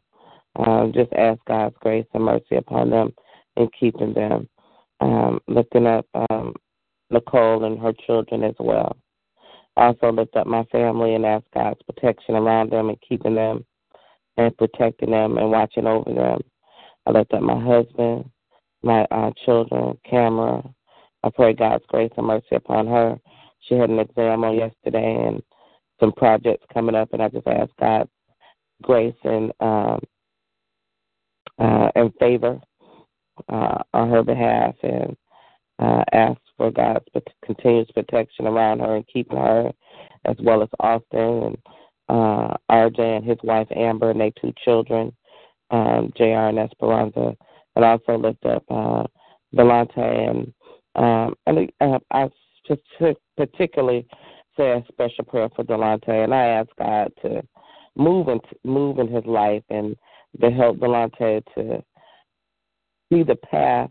Um, 0.56 0.92
just 0.94 1.12
ask 1.14 1.40
God's 1.46 1.76
grace 1.80 2.06
and 2.14 2.24
mercy 2.24 2.56
upon 2.56 2.90
them 2.90 3.14
and 3.56 3.72
keeping 3.78 4.12
them. 4.12 4.48
Um, 5.00 5.40
lifting 5.48 5.86
up 5.86 6.06
um, 6.30 6.54
Nicole 7.10 7.64
and 7.64 7.78
her 7.78 7.92
children 8.06 8.44
as 8.44 8.54
well. 8.58 8.96
Also 9.76 10.12
lift 10.12 10.36
up 10.36 10.46
my 10.46 10.64
family 10.64 11.14
and 11.14 11.24
ask 11.24 11.44
God's 11.54 11.80
protection 11.82 12.36
around 12.36 12.70
them 12.70 12.88
and 12.88 12.98
keeping 13.06 13.34
them 13.34 13.64
and 14.36 14.56
protecting 14.56 15.10
them 15.10 15.38
and 15.38 15.50
watching 15.50 15.86
over 15.86 16.12
them. 16.12 16.40
I 17.06 17.10
lift 17.10 17.32
up 17.32 17.42
my 17.42 17.58
husband, 17.60 18.30
my 18.82 19.06
uh, 19.10 19.30
children, 19.44 19.98
Camera. 20.08 20.62
I 21.24 21.30
pray 21.30 21.52
God's 21.52 21.84
grace 21.88 22.12
and 22.16 22.26
mercy 22.26 22.54
upon 22.54 22.86
her. 22.86 23.18
She 23.60 23.74
had 23.74 23.90
an 23.90 23.98
exam 23.98 24.44
on 24.44 24.56
yesterday 24.56 25.26
and 25.26 25.42
some 26.00 26.12
projects 26.12 26.66
coming 26.72 26.94
up, 26.94 27.12
and 27.12 27.22
I 27.22 27.28
just 27.28 27.46
ask 27.46 27.70
God's 27.78 28.10
grace 28.82 29.14
and 29.24 29.52
um, 29.60 30.00
uh, 31.62 31.90
and 31.94 32.12
favor 32.18 32.60
uh, 33.48 33.78
on 33.94 34.10
her 34.10 34.22
behalf, 34.22 34.74
and 34.82 35.16
uh, 35.78 36.02
ask 36.12 36.40
for 36.56 36.70
God's 36.70 37.04
continuous 37.44 37.90
protection 37.92 38.46
around 38.46 38.80
her 38.80 38.96
and 38.96 39.06
keeping 39.06 39.38
her, 39.38 39.72
as 40.24 40.36
well 40.40 40.62
as 40.62 40.68
Austin 40.80 41.42
and 41.44 41.58
uh, 42.08 42.56
RJ 42.70 42.98
and 42.98 43.24
his 43.24 43.38
wife 43.44 43.68
Amber 43.74 44.10
and 44.10 44.20
their 44.20 44.32
two 44.40 44.52
children, 44.64 45.12
um, 45.70 46.12
Jr. 46.16 46.50
and 46.50 46.58
Esperanza, 46.58 47.36
and 47.76 47.84
also 47.84 48.18
lift 48.18 48.44
up 48.44 48.64
uh, 48.68 49.04
Delante 49.54 49.98
and 49.98 50.52
um, 50.94 51.34
and 51.46 51.72
uh, 51.80 51.98
I 52.10 52.28
particularly 53.36 54.06
say 54.56 54.72
a 54.72 54.84
special 54.92 55.24
prayer 55.24 55.48
for 55.56 55.64
Delante, 55.64 56.08
and 56.10 56.34
I 56.34 56.46
ask 56.48 56.68
God 56.78 57.12
to 57.22 57.42
move 57.96 58.28
in 58.28 58.40
move 58.64 58.98
in 58.98 59.08
his 59.08 59.24
life 59.24 59.62
and 59.70 59.96
to 60.40 60.50
help 60.50 60.78
Delante 60.78 61.42
to 61.54 61.82
see 63.12 63.22
the 63.22 63.36
path 63.36 63.90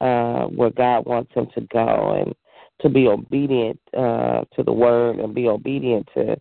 uh, 0.00 0.46
where 0.46 0.70
God 0.70 1.06
wants 1.06 1.32
him 1.34 1.46
to 1.54 1.60
go 1.72 2.14
and 2.20 2.34
to 2.80 2.88
be 2.88 3.06
obedient 3.06 3.80
uh, 3.96 4.42
to 4.54 4.62
the 4.64 4.72
word 4.72 5.18
and 5.18 5.34
be 5.34 5.48
obedient 5.48 6.08
to 6.14 6.36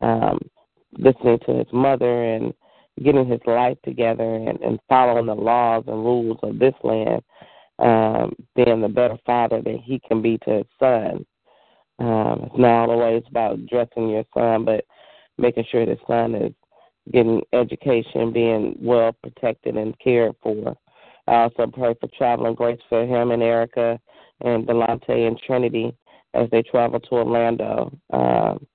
um, 0.00 0.38
listening 0.98 1.38
to 1.46 1.54
his 1.54 1.66
mother 1.72 2.24
and 2.24 2.52
getting 3.02 3.26
his 3.26 3.40
life 3.46 3.78
together 3.84 4.34
and, 4.36 4.60
and 4.60 4.78
following 4.88 5.26
the 5.26 5.34
laws 5.34 5.84
and 5.86 5.96
rules 5.96 6.38
of 6.42 6.58
this 6.58 6.74
land, 6.84 7.22
um, 7.78 8.34
being 8.54 8.80
the 8.80 8.88
better 8.88 9.18
father 9.24 9.60
that 9.62 9.78
he 9.82 10.00
can 10.06 10.22
be 10.22 10.38
to 10.38 10.58
his 10.58 10.66
son. 10.78 11.24
Um, 11.98 12.42
it's 12.44 12.58
not 12.58 12.88
always 12.88 13.22
about 13.28 13.64
dressing 13.66 14.10
your 14.10 14.24
son, 14.34 14.64
but 14.64 14.84
making 15.38 15.64
sure 15.70 15.86
the 15.86 15.96
son 16.06 16.34
is 16.34 16.52
getting 17.10 17.42
education, 17.52 18.32
being 18.32 18.76
well 18.80 19.12
protected 19.22 19.76
and 19.76 19.98
cared 19.98 20.34
for. 20.42 20.76
I 21.26 21.34
also 21.34 21.66
pray 21.66 21.94
for 22.00 22.08
traveling 22.16 22.54
grace 22.54 22.80
for 22.88 23.06
him 23.06 23.30
and 23.30 23.42
Erica 23.42 23.98
and 24.40 24.66
Delante 24.66 25.26
and 25.26 25.38
Trinity 25.38 25.96
as 26.34 26.48
they 26.50 26.62
travel 26.62 27.00
to 27.00 27.10
Orlando 27.12 27.96
um, 28.12 28.66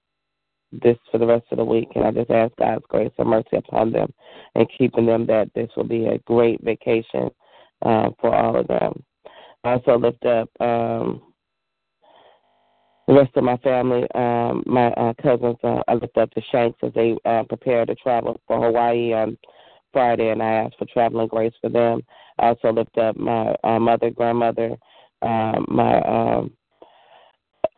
this 0.72 0.98
for 1.12 1.18
the 1.18 1.26
rest 1.26 1.46
of 1.52 1.58
the 1.58 1.66
week. 1.66 1.90
And 1.96 2.06
I 2.06 2.12
just 2.12 2.30
ask 2.30 2.54
God's 2.58 2.86
grace 2.90 3.12
and 3.18 3.30
mercy 3.30 3.58
upon 3.58 3.92
them 3.92 4.14
and 4.56 4.68
keeping 4.78 5.06
them 5.06 5.26
that 5.28 5.50
this 5.56 5.70
will 5.76 5.86
be 5.86 6.06
a 6.06 6.20
great 6.20 6.62
vacation 6.64 7.30
uh, 7.86 8.10
for 8.20 8.34
all 8.34 8.58
of 8.58 8.68
them. 8.68 9.04
I 9.64 9.74
also 9.74 9.98
lift 9.98 10.26
up 10.26 10.50
um, 10.60 11.22
the 13.08 13.14
rest 13.14 13.36
of 13.36 13.44
my 13.44 13.58
family, 13.58 14.06
um, 14.16 14.64
my 14.66 14.88
uh, 14.92 15.14
cousins. 15.22 15.56
Uh, 15.64 15.82
I 15.88 15.94
lift 15.94 16.18
up 16.18 16.34
the 16.36 16.42
Shanks 16.52 16.78
as 16.84 16.94
they 16.94 17.18
uh, 17.26 17.44
prepare 17.44 17.86
to 17.86 17.96
travel 17.96 18.40
for 18.48 18.62
Hawaii 18.62 19.14
on 19.14 19.38
Friday, 19.94 20.30
and 20.30 20.44
I 20.44 20.66
ask 20.66 20.78
for 20.78 20.86
traveling 20.86 21.28
grace 21.28 21.54
for 21.62 21.70
them. 21.70 22.02
I 22.38 22.48
also 22.48 22.74
lift 22.74 22.98
up 22.98 23.16
my 23.16 23.56
uh, 23.64 23.80
mother, 23.80 24.10
grandmother, 24.10 24.76
um, 25.22 25.66
my 25.70 26.02
um, 26.02 26.52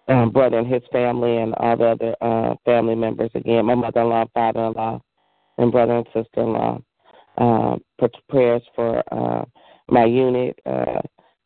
um, 0.07 0.31
brother 0.31 0.57
and 0.57 0.67
his 0.67 0.81
family, 0.91 1.37
and 1.37 1.53
all 1.55 1.77
the 1.77 1.85
other 1.85 2.15
uh, 2.21 2.55
family 2.65 2.95
members. 2.95 3.29
Again, 3.35 3.65
my 3.65 3.75
mother-in-law, 3.75 4.25
father-in-law, 4.33 4.99
and 5.59 5.71
brother 5.71 5.97
and 5.97 6.07
sister-in-law. 6.07 6.81
Uh, 7.37 7.77
prayers 8.27 8.63
for 8.75 9.03
uh, 9.13 9.45
my 9.89 10.05
unit. 10.05 10.59
Uh, 10.65 10.99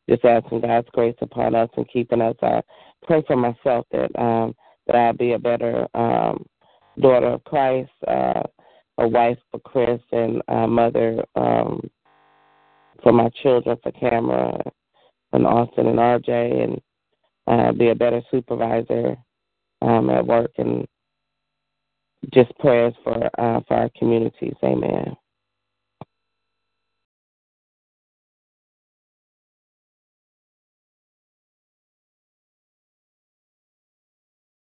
just 0.09 0.25
asking 0.25 0.61
God's 0.61 0.87
grace 0.91 1.15
upon 1.21 1.55
us 1.55 1.69
and 1.77 1.89
keeping 1.89 2.21
us. 2.21 2.35
I 2.41 2.61
pray 3.05 3.23
for 3.25 3.35
myself 3.35 3.85
that 3.91 4.09
um, 4.19 4.55
that 4.87 4.95
I'll 4.95 5.13
be 5.13 5.33
a 5.33 5.39
better 5.39 5.87
um, 5.93 6.45
daughter 6.99 7.27
of 7.27 7.43
Christ, 7.45 7.91
uh, 8.07 8.43
a 8.97 9.07
wife 9.07 9.37
for 9.51 9.59
Chris, 9.59 10.01
and 10.11 10.41
a 10.47 10.67
mother 10.67 11.23
um, 11.35 11.89
for 13.01 13.13
my 13.13 13.29
children, 13.41 13.77
for 13.81 13.91
Camera 13.93 14.61
and 15.31 15.47
Austin 15.47 15.87
and 15.87 15.99
RJ, 15.99 16.63
and 16.63 16.81
uh, 17.47 17.71
be 17.71 17.89
a 17.89 17.95
better 17.95 18.21
supervisor 18.29 19.15
um, 19.81 20.09
at 20.09 20.25
work, 20.25 20.51
and 20.57 20.85
just 22.33 22.57
prayers 22.59 22.93
for 23.03 23.29
uh, 23.39 23.61
for 23.67 23.75
our 23.75 23.89
communities. 23.97 24.55
Amen. 24.63 25.15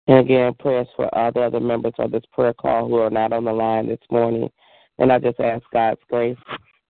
And 0.10 0.18
again, 0.18 0.56
prayers 0.56 0.88
for 0.96 1.14
all 1.14 1.32
the 1.32 1.42
other 1.42 1.60
members 1.60 1.94
of 2.00 2.10
this 2.10 2.24
prayer 2.34 2.56
call 2.56 2.88
who 2.88 2.96
are 2.96 3.12
not 3.12 3.32
on 3.32 3.46
the 3.46 3.54
line 3.54 3.88
this 3.88 4.00
morning. 4.10 4.50
And 4.98 5.12
I 5.12 5.20
just 5.20 5.40
ask 5.40 5.64
God's 5.72 6.00
grace 6.10 6.36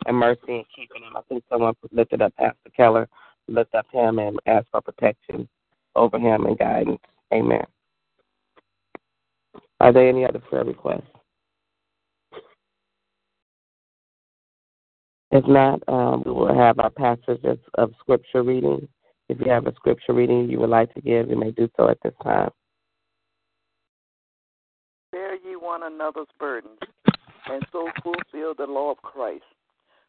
and 0.05 0.15
mercy 0.15 0.39
in 0.47 0.63
keeping 0.73 1.03
him. 1.03 1.17
I 1.17 1.21
think 1.27 1.43
someone 1.49 1.73
lifted 1.91 2.21
up 2.21 2.33
Pastor 2.37 2.69
Keller, 2.73 3.09
lift 3.49 3.75
up 3.75 3.87
him 3.91 4.19
and 4.19 4.39
ask 4.45 4.67
for 4.71 4.79
protection 4.79 5.49
over 5.97 6.17
him 6.17 6.45
and 6.45 6.57
guidance. 6.57 7.01
Amen. 7.33 7.65
Are 9.81 9.91
there 9.91 10.07
any 10.07 10.23
other 10.23 10.39
prayer 10.39 10.63
requests? 10.63 11.03
If 15.31 15.45
not, 15.45 15.81
um, 15.89 16.23
we 16.25 16.31
will 16.31 16.55
have 16.55 16.79
our 16.79 16.89
passages 16.89 17.59
of 17.73 17.91
scripture 17.99 18.43
reading. 18.43 18.87
If 19.27 19.41
you 19.41 19.51
have 19.51 19.67
a 19.67 19.75
scripture 19.75 20.13
reading 20.13 20.49
you 20.49 20.59
would 20.59 20.69
like 20.69 20.93
to 20.93 21.01
give, 21.01 21.29
you 21.29 21.35
may 21.35 21.51
do 21.51 21.69
so 21.75 21.89
at 21.89 21.97
this 22.01 22.13
time. 22.23 22.51
One 25.79 25.93
another's 25.93 26.27
burdens, 26.39 26.79
and 27.49 27.65
so 27.71 27.89
fulfill 28.03 28.53
the 28.53 28.71
law 28.71 28.91
of 28.91 28.97
Christ. 28.97 29.43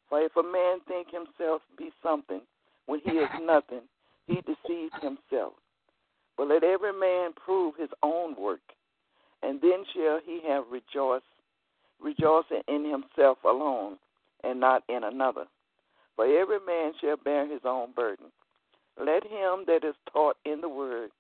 For 0.08 0.20
if 0.20 0.34
a 0.36 0.42
man 0.42 0.78
think 0.88 1.08
himself 1.10 1.62
be 1.78 1.90
something 2.02 2.40
when 2.86 3.00
he 3.04 3.10
is 3.12 3.28
nothing, 3.42 3.82
he 4.26 4.36
deceives 4.36 4.94
himself. 5.00 5.52
But 6.36 6.48
let 6.48 6.64
every 6.64 6.92
man 6.92 7.32
prove 7.32 7.74
his 7.78 7.90
own 8.02 8.34
work, 8.36 8.60
and 9.42 9.60
then 9.60 9.84
shall 9.94 10.20
he 10.24 10.40
have 10.48 10.64
rejoice, 10.70 11.22
rejoicing 12.00 12.62
in 12.68 12.90
himself 12.90 13.38
alone, 13.44 13.96
and 14.42 14.58
not 14.58 14.82
in 14.88 15.04
another. 15.04 15.44
For 16.16 16.24
every 16.24 16.58
man 16.66 16.92
shall 17.00 17.16
bear 17.16 17.46
his 17.46 17.62
own 17.64 17.92
burden. 17.94 18.26
Let 18.98 19.22
him 19.24 19.64
that 19.66 19.84
is 19.84 19.94
taught 20.12 20.36
in 20.44 20.60
the 20.60 20.68
word 20.68 21.10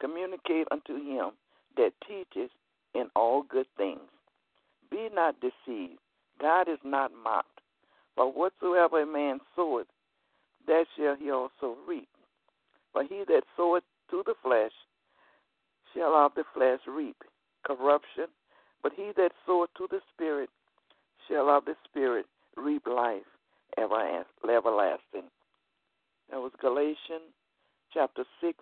communicate 0.00 0.68
unto 0.70 0.94
him 0.96 1.30
that 1.76 1.92
teaches 2.06 2.50
in 2.96 3.08
all 3.14 3.42
good 3.42 3.66
things. 3.76 4.00
Be 4.90 5.08
not 5.12 5.36
deceived. 5.40 5.98
God 6.40 6.68
is 6.68 6.78
not 6.84 7.10
mocked. 7.22 7.60
For 8.14 8.32
whatsoever 8.32 9.02
a 9.02 9.06
man 9.06 9.40
soweth, 9.54 9.88
that 10.66 10.86
shall 10.96 11.16
he 11.16 11.30
also 11.30 11.76
reap. 11.86 12.08
For 12.92 13.02
he 13.02 13.24
that 13.28 13.42
soweth 13.56 13.84
to 14.10 14.22
the 14.24 14.34
flesh 14.42 14.72
shall 15.94 16.14
of 16.14 16.32
the 16.34 16.44
flesh 16.54 16.80
reap 16.86 17.16
corruption, 17.64 18.26
but 18.82 18.92
he 18.94 19.10
that 19.16 19.32
soweth 19.46 19.70
to 19.76 19.86
the 19.90 20.00
Spirit 20.14 20.50
shall 21.28 21.48
of 21.50 21.64
the 21.64 21.74
Spirit 21.84 22.26
reap 22.56 22.86
life 22.86 23.22
everlasting. 23.78 25.28
That 26.30 26.40
was 26.40 26.52
Galatians 26.60 27.32
chapter 27.92 28.24
6, 28.40 28.58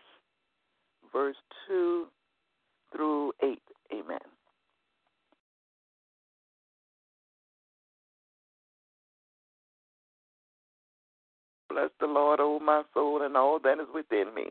verse 1.12 1.36
2 1.68 2.06
through 2.92 3.32
8. 3.42 3.58
Amen. 3.92 4.18
Bless 11.68 11.90
the 11.98 12.06
Lord, 12.06 12.40
O 12.40 12.60
my 12.60 12.82
soul, 12.94 13.22
and 13.22 13.36
all 13.36 13.58
that 13.64 13.80
is 13.80 13.88
within 13.92 14.32
me. 14.34 14.50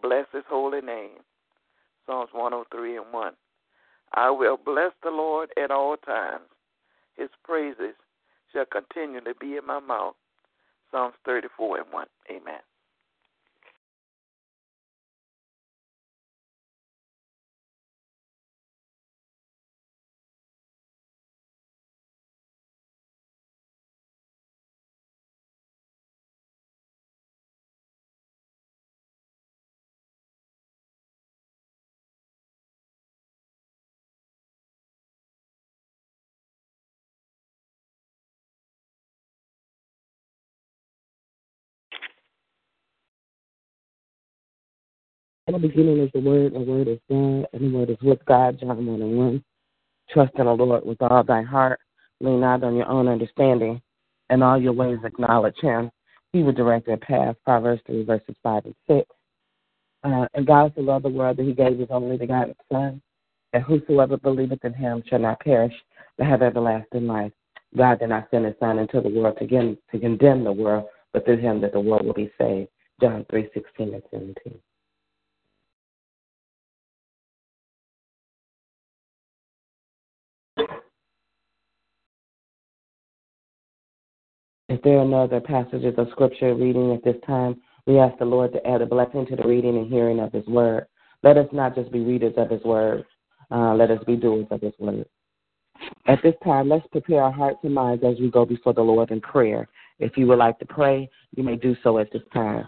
Bless 0.00 0.26
his 0.32 0.44
holy 0.48 0.80
name. 0.80 1.20
Psalms 2.06 2.30
103 2.32 2.96
and 2.96 3.12
1. 3.12 3.32
I 4.14 4.30
will 4.30 4.56
bless 4.56 4.92
the 5.02 5.10
Lord 5.10 5.50
at 5.62 5.70
all 5.70 5.96
times. 5.96 6.44
His 7.16 7.28
praises 7.44 7.94
shall 8.52 8.64
continually 8.64 9.32
be 9.40 9.56
in 9.56 9.66
my 9.66 9.80
mouth. 9.80 10.14
Psalms 10.90 11.14
34 11.24 11.78
and 11.78 11.92
1. 11.92 12.06
Amen. 12.30 12.60
In 45.48 45.52
the 45.52 45.60
beginning 45.60 46.00
is 46.00 46.10
the 46.12 46.18
Word, 46.18 46.54
the 46.54 46.58
Word 46.58 46.88
is 46.88 46.98
God, 47.08 47.46
and 47.52 47.72
the 47.72 47.78
Word 47.78 47.90
is 47.90 47.96
with 48.02 48.18
God, 48.24 48.58
John 48.58 48.84
1 48.84 49.00
and 49.00 49.16
1. 49.16 49.44
Trust 50.10 50.32
in 50.36 50.44
the 50.44 50.52
Lord 50.52 50.84
with 50.84 51.00
all 51.00 51.22
thy 51.22 51.42
heart. 51.42 51.78
Lean 52.20 52.40
not 52.40 52.64
on 52.64 52.74
your 52.74 52.88
own 52.88 53.06
understanding. 53.06 53.80
In 54.28 54.42
all 54.42 54.60
your 54.60 54.72
ways 54.72 54.98
acknowledge 55.04 55.54
him. 55.62 55.92
He 56.32 56.42
will 56.42 56.50
direct 56.52 56.88
your 56.88 56.96
path. 56.96 57.36
Proverbs 57.44 57.80
3, 57.86 58.02
verses 58.02 58.34
5 58.42 58.64
and 58.64 58.74
6. 58.88 59.08
Uh, 60.02 60.26
and 60.34 60.48
God 60.48 60.72
so 60.74 60.82
loved 60.82 61.04
the 61.04 61.10
world 61.10 61.36
that 61.36 61.46
he 61.46 61.52
gave 61.52 61.78
his 61.78 61.88
only 61.90 62.16
begotten 62.16 62.56
Son, 62.72 63.00
that 63.52 63.62
whosoever 63.62 64.16
believeth 64.16 64.64
in 64.64 64.74
him 64.74 65.04
shall 65.06 65.20
not 65.20 65.38
perish, 65.38 65.74
but 66.18 66.26
have 66.26 66.42
everlasting 66.42 67.06
life. 67.06 67.32
God 67.76 68.00
did 68.00 68.08
not 68.08 68.26
send 68.32 68.46
his 68.46 68.54
Son 68.58 68.80
into 68.80 69.00
the 69.00 69.10
world 69.10 69.38
to, 69.38 69.46
to 69.46 70.00
condemn 70.00 70.42
the 70.42 70.50
world, 70.50 70.86
but 71.12 71.24
through 71.24 71.38
him 71.38 71.60
that 71.60 71.72
the 71.72 71.80
world 71.80 72.04
will 72.04 72.14
be 72.14 72.32
saved. 72.36 72.68
John 73.00 73.24
3, 73.30 73.48
16 73.54 73.94
and 73.94 74.02
17. 74.10 74.58
If 84.68 84.82
there 84.82 84.98
are 84.98 85.04
no 85.04 85.24
other 85.24 85.40
passages 85.40 85.94
of 85.96 86.08
scripture 86.10 86.54
reading 86.54 86.92
at 86.92 87.04
this 87.04 87.16
time, 87.24 87.60
we 87.86 88.00
ask 88.00 88.18
the 88.18 88.24
Lord 88.24 88.52
to 88.52 88.66
add 88.66 88.82
a 88.82 88.86
blessing 88.86 89.24
to 89.26 89.36
the 89.36 89.46
reading 89.46 89.76
and 89.76 89.88
hearing 89.88 90.18
of 90.18 90.32
his 90.32 90.46
word. 90.46 90.86
Let 91.22 91.36
us 91.36 91.46
not 91.52 91.76
just 91.76 91.92
be 91.92 92.00
readers 92.00 92.34
of 92.36 92.50
his 92.50 92.62
word, 92.64 93.04
uh, 93.52 93.74
let 93.74 93.92
us 93.92 94.02
be 94.06 94.16
doers 94.16 94.46
of 94.50 94.60
his 94.60 94.74
word. 94.80 95.06
At 96.06 96.20
this 96.22 96.34
time, 96.42 96.68
let's 96.68 96.86
prepare 96.88 97.22
our 97.22 97.30
hearts 97.30 97.60
and 97.62 97.74
minds 97.74 98.02
as 98.04 98.18
we 98.18 98.28
go 98.30 98.44
before 98.44 98.72
the 98.72 98.82
Lord 98.82 99.12
in 99.12 99.20
prayer. 99.20 99.68
If 100.00 100.16
you 100.16 100.26
would 100.26 100.38
like 100.38 100.58
to 100.58 100.66
pray, 100.66 101.08
you 101.36 101.44
may 101.44 101.56
do 101.56 101.76
so 101.84 101.98
at 101.98 102.12
this 102.12 102.22
time. 102.32 102.64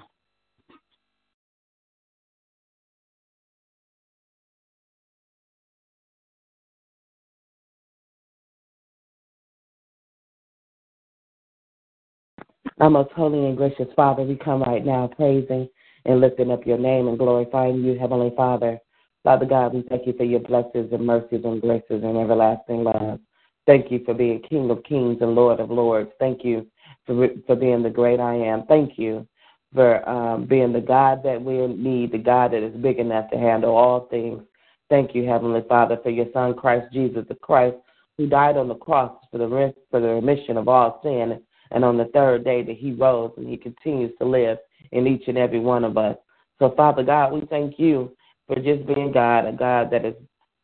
Our 12.80 12.90
most 12.90 13.10
holy 13.10 13.44
and 13.44 13.56
gracious 13.56 13.88
Father, 13.96 14.22
we 14.22 14.36
come 14.36 14.62
right 14.62 14.86
now 14.86 15.08
praising 15.08 15.68
and 16.04 16.20
lifting 16.20 16.52
up 16.52 16.64
your 16.64 16.78
name 16.78 17.08
and 17.08 17.18
glorifying 17.18 17.82
you, 17.82 17.98
Heavenly 17.98 18.32
Father. 18.36 18.78
Father 19.24 19.46
God, 19.46 19.74
we 19.74 19.82
thank 19.88 20.06
you 20.06 20.12
for 20.12 20.22
your 20.22 20.38
blessings 20.40 20.92
and 20.92 21.04
mercies 21.04 21.40
and 21.44 21.60
graces 21.60 22.04
and 22.04 22.16
everlasting 22.16 22.84
love. 22.84 23.18
Thank 23.66 23.90
you 23.90 24.02
for 24.04 24.14
being 24.14 24.40
King 24.48 24.70
of 24.70 24.84
kings 24.84 25.18
and 25.20 25.34
Lord 25.34 25.58
of 25.58 25.72
lords. 25.72 26.10
Thank 26.20 26.44
you 26.44 26.68
for, 27.04 27.28
for 27.48 27.56
being 27.56 27.82
the 27.82 27.90
great 27.90 28.20
I 28.20 28.34
am. 28.34 28.64
Thank 28.66 28.96
you 28.96 29.26
for 29.74 30.08
um, 30.08 30.46
being 30.46 30.72
the 30.72 30.80
God 30.80 31.24
that 31.24 31.42
we 31.42 31.66
need, 31.66 32.12
the 32.12 32.18
God 32.18 32.52
that 32.52 32.62
is 32.62 32.76
big 32.76 33.00
enough 33.00 33.28
to 33.32 33.38
handle 33.38 33.76
all 33.76 34.06
things. 34.06 34.40
Thank 34.88 35.16
you, 35.16 35.26
Heavenly 35.26 35.62
Father, 35.68 35.98
for 36.00 36.10
your 36.10 36.26
Son, 36.32 36.54
Christ 36.54 36.92
Jesus, 36.92 37.24
the 37.28 37.34
Christ 37.34 37.76
who 38.16 38.28
died 38.28 38.56
on 38.56 38.68
the 38.68 38.76
cross 38.76 39.12
for 39.32 39.38
the, 39.38 39.74
for 39.90 40.00
the 40.00 40.08
remission 40.08 40.56
of 40.56 40.68
all 40.68 41.00
sin 41.02 41.40
and 41.70 41.84
on 41.84 41.96
the 41.96 42.06
third 42.06 42.44
day 42.44 42.62
that 42.62 42.76
he 42.76 42.92
rose 42.92 43.32
and 43.36 43.48
he 43.48 43.56
continues 43.56 44.12
to 44.18 44.26
live 44.26 44.58
in 44.92 45.06
each 45.06 45.24
and 45.28 45.38
every 45.38 45.60
one 45.60 45.84
of 45.84 45.96
us. 45.96 46.16
So, 46.58 46.72
Father 46.76 47.02
God, 47.02 47.32
we 47.32 47.42
thank 47.42 47.78
you 47.78 48.12
for 48.46 48.56
just 48.56 48.86
being 48.86 49.12
God, 49.12 49.46
a 49.46 49.52
God 49.52 49.90
that 49.90 50.04
is 50.04 50.14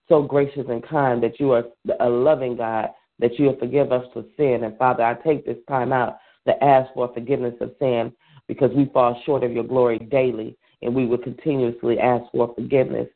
so 0.09 0.23
gracious 0.23 0.67
and 0.69 0.87
kind, 0.87 1.23
that 1.23 1.39
you 1.39 1.53
are 1.53 1.65
a 2.01 2.09
loving 2.09 2.57
God, 2.57 2.89
that 3.19 3.39
you 3.39 3.55
forgive 3.59 3.93
us 3.93 4.05
for 4.13 4.25
sin. 4.37 4.65
And 4.65 4.77
Father, 4.77 5.05
I 5.05 5.15
take 5.15 5.47
this 5.47 5.59
time 5.69 5.93
out 5.93 6.19
to 6.47 6.65
ask 6.65 6.93
for 6.95 7.13
forgiveness 7.13 7.55
of 7.61 7.73
sin 7.79 8.13
because 8.49 8.71
we 8.75 8.91
fall 8.93 9.21
short 9.25 9.45
of 9.45 9.53
your 9.53 9.65
glory 9.65 9.99
daily, 9.99 10.57
and 10.83 10.95
we 10.95 11.07
will 11.07 11.19
continuously 11.19 11.99
ask 11.99 12.25
for 12.33 12.55
forgiveness. 12.55 13.09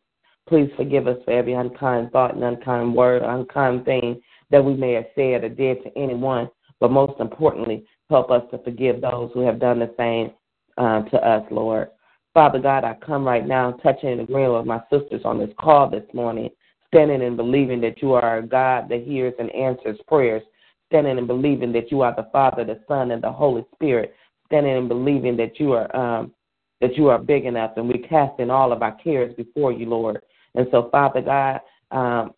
Please 0.49 0.71
forgive 0.77 1.07
us 1.07 1.19
for 1.25 1.33
every 1.33 1.53
unkind 1.53 2.11
thought 2.11 2.35
and 2.35 2.45
unkind 2.45 2.95
word, 2.95 3.23
unkind 3.23 3.85
thing 3.85 4.21
that 4.51 4.65
we 4.65 4.75
may 4.75 4.93
have 4.95 5.07
said 5.15 5.45
or 5.45 5.51
did 5.51 5.83
to 5.83 5.99
anyone 5.99 6.49
but 6.81 6.91
most 6.91 7.21
importantly, 7.21 7.85
help 8.11 8.31
us 8.31 8.43
to 8.51 8.59
forgive 8.59 9.01
those 9.01 9.31
who 9.35 9.41
have 9.41 9.61
done 9.61 9.79
the 9.79 9.93
same 9.97 10.33
um, 10.79 11.09
to 11.11 11.17
us, 11.17 11.45
Lord. 11.51 11.89
Father 12.35 12.59
God, 12.61 12.85
I 12.85 12.95
come 13.05 13.25
right 13.25 13.47
now 13.47 13.73
touching 13.83 14.11
and 14.11 14.21
agreeing 14.21 14.53
with 14.53 14.67
my 14.67 14.81
sisters 14.91 15.23
on 15.25 15.39
this 15.39 15.51
call 15.59 15.91
this 15.91 16.05
morning, 16.15 16.51
standing 16.87 17.23
and 17.23 17.37
believing 17.37 17.81
that 17.81 18.01
you 18.01 18.13
are 18.13 18.39
a 18.39 18.47
God 18.47 18.89
that 18.89 19.03
hears 19.03 19.35
and 19.39 19.51
answers 19.55 19.99
prayers, 20.07 20.43
standing 20.87 21.19
and 21.19 21.27
believing 21.27 21.73
that 21.73 21.91
you 21.91 22.03
are 22.03 22.15
the 22.15 22.29
Father, 22.33 22.65
the 22.65 22.81
Son, 22.87 23.11
and 23.11 23.23
the 23.23 23.33
Holy 23.33 23.65
Spirit, 23.75 24.15
standing 24.47 24.77
and 24.77 24.89
believing 24.89 25.37
that 25.37 25.59
you 25.59 25.73
are 25.73 25.95
um, 25.97 26.33
that 26.81 26.97
you 26.97 27.09
are 27.09 27.19
big 27.19 27.45
enough, 27.45 27.73
and 27.77 27.89
we're 27.89 28.07
casting 28.09 28.51
all 28.51 28.73
of 28.73 28.83
our 28.83 28.95
cares 29.03 29.35
before 29.35 29.73
you, 29.73 29.87
Lord. 29.87 30.21
And 30.55 30.69
so, 30.71 30.89
Father 30.93 31.21
God, 31.21 31.61
um, 31.91 32.35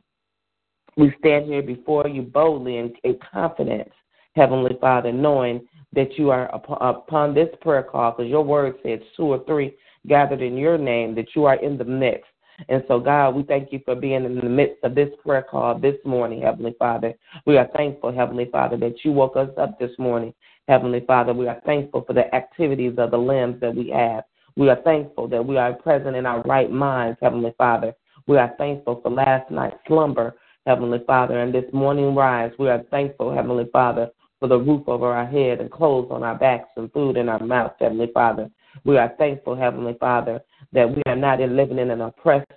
we 0.96 1.12
stand 1.18 1.44
here 1.44 1.62
before 1.62 2.08
you 2.08 2.22
boldly 2.22 2.78
and 2.78 2.94
in 3.04 3.18
confidence 3.32 3.90
Heavenly 4.36 4.76
Father, 4.80 5.12
knowing 5.12 5.66
that 5.92 6.16
you 6.16 6.30
are 6.30 6.46
upon 6.54 7.34
this 7.34 7.48
prayer 7.60 7.82
call, 7.82 8.12
because 8.12 8.30
your 8.30 8.44
word 8.44 8.76
says 8.82 9.00
two 9.16 9.24
or 9.24 9.44
three 9.44 9.74
gathered 10.06 10.40
in 10.40 10.56
your 10.56 10.78
name, 10.78 11.14
that 11.16 11.34
you 11.34 11.44
are 11.44 11.56
in 11.56 11.76
the 11.76 11.84
midst. 11.84 12.24
And 12.68 12.84
so, 12.88 13.00
God, 13.00 13.34
we 13.34 13.42
thank 13.42 13.72
you 13.72 13.80
for 13.84 13.94
being 13.94 14.24
in 14.24 14.36
the 14.36 14.42
midst 14.42 14.84
of 14.84 14.94
this 14.94 15.08
prayer 15.24 15.42
call 15.50 15.78
this 15.78 15.96
morning, 16.04 16.42
Heavenly 16.42 16.74
Father. 16.78 17.14
We 17.46 17.56
are 17.56 17.68
thankful, 17.74 18.12
Heavenly 18.12 18.48
Father, 18.52 18.76
that 18.76 19.04
you 19.04 19.12
woke 19.12 19.36
us 19.36 19.48
up 19.58 19.78
this 19.78 19.92
morning, 19.98 20.34
Heavenly 20.68 21.02
Father. 21.06 21.32
We 21.32 21.48
are 21.48 21.60
thankful 21.64 22.04
for 22.06 22.12
the 22.12 22.32
activities 22.34 22.94
of 22.98 23.10
the 23.10 23.18
limbs 23.18 23.60
that 23.62 23.74
we 23.74 23.88
have. 23.90 24.24
We 24.56 24.68
are 24.68 24.80
thankful 24.82 25.26
that 25.28 25.44
we 25.44 25.56
are 25.56 25.72
present 25.72 26.16
in 26.16 26.26
our 26.26 26.42
right 26.42 26.70
minds, 26.70 27.18
Heavenly 27.22 27.54
Father. 27.56 27.94
We 28.26 28.36
are 28.36 28.52
thankful 28.58 29.00
for 29.02 29.10
last 29.10 29.50
night's 29.50 29.76
slumber, 29.86 30.36
Heavenly 30.66 31.02
Father, 31.06 31.40
and 31.40 31.54
this 31.54 31.72
morning 31.72 32.14
rise. 32.14 32.52
We 32.58 32.68
are 32.68 32.82
thankful, 32.90 33.34
Heavenly 33.34 33.68
Father, 33.72 34.10
for 34.40 34.48
the 34.48 34.58
roof 34.58 34.88
over 34.88 35.12
our 35.12 35.26
head 35.26 35.60
and 35.60 35.70
clothes 35.70 36.08
on 36.10 36.22
our 36.22 36.34
backs 36.34 36.70
and 36.76 36.90
food 36.92 37.16
in 37.16 37.28
our 37.28 37.44
mouth, 37.44 37.72
Heavenly 37.78 38.10
Father. 38.12 38.50
We 38.84 38.96
are 38.96 39.12
thankful, 39.18 39.54
Heavenly 39.54 39.96
Father, 40.00 40.40
that 40.72 40.90
we 40.90 41.02
are 41.06 41.16
not 41.16 41.40
in 41.40 41.56
living 41.56 41.78
in 41.78 41.90
an 41.90 42.00
oppressed 42.00 42.50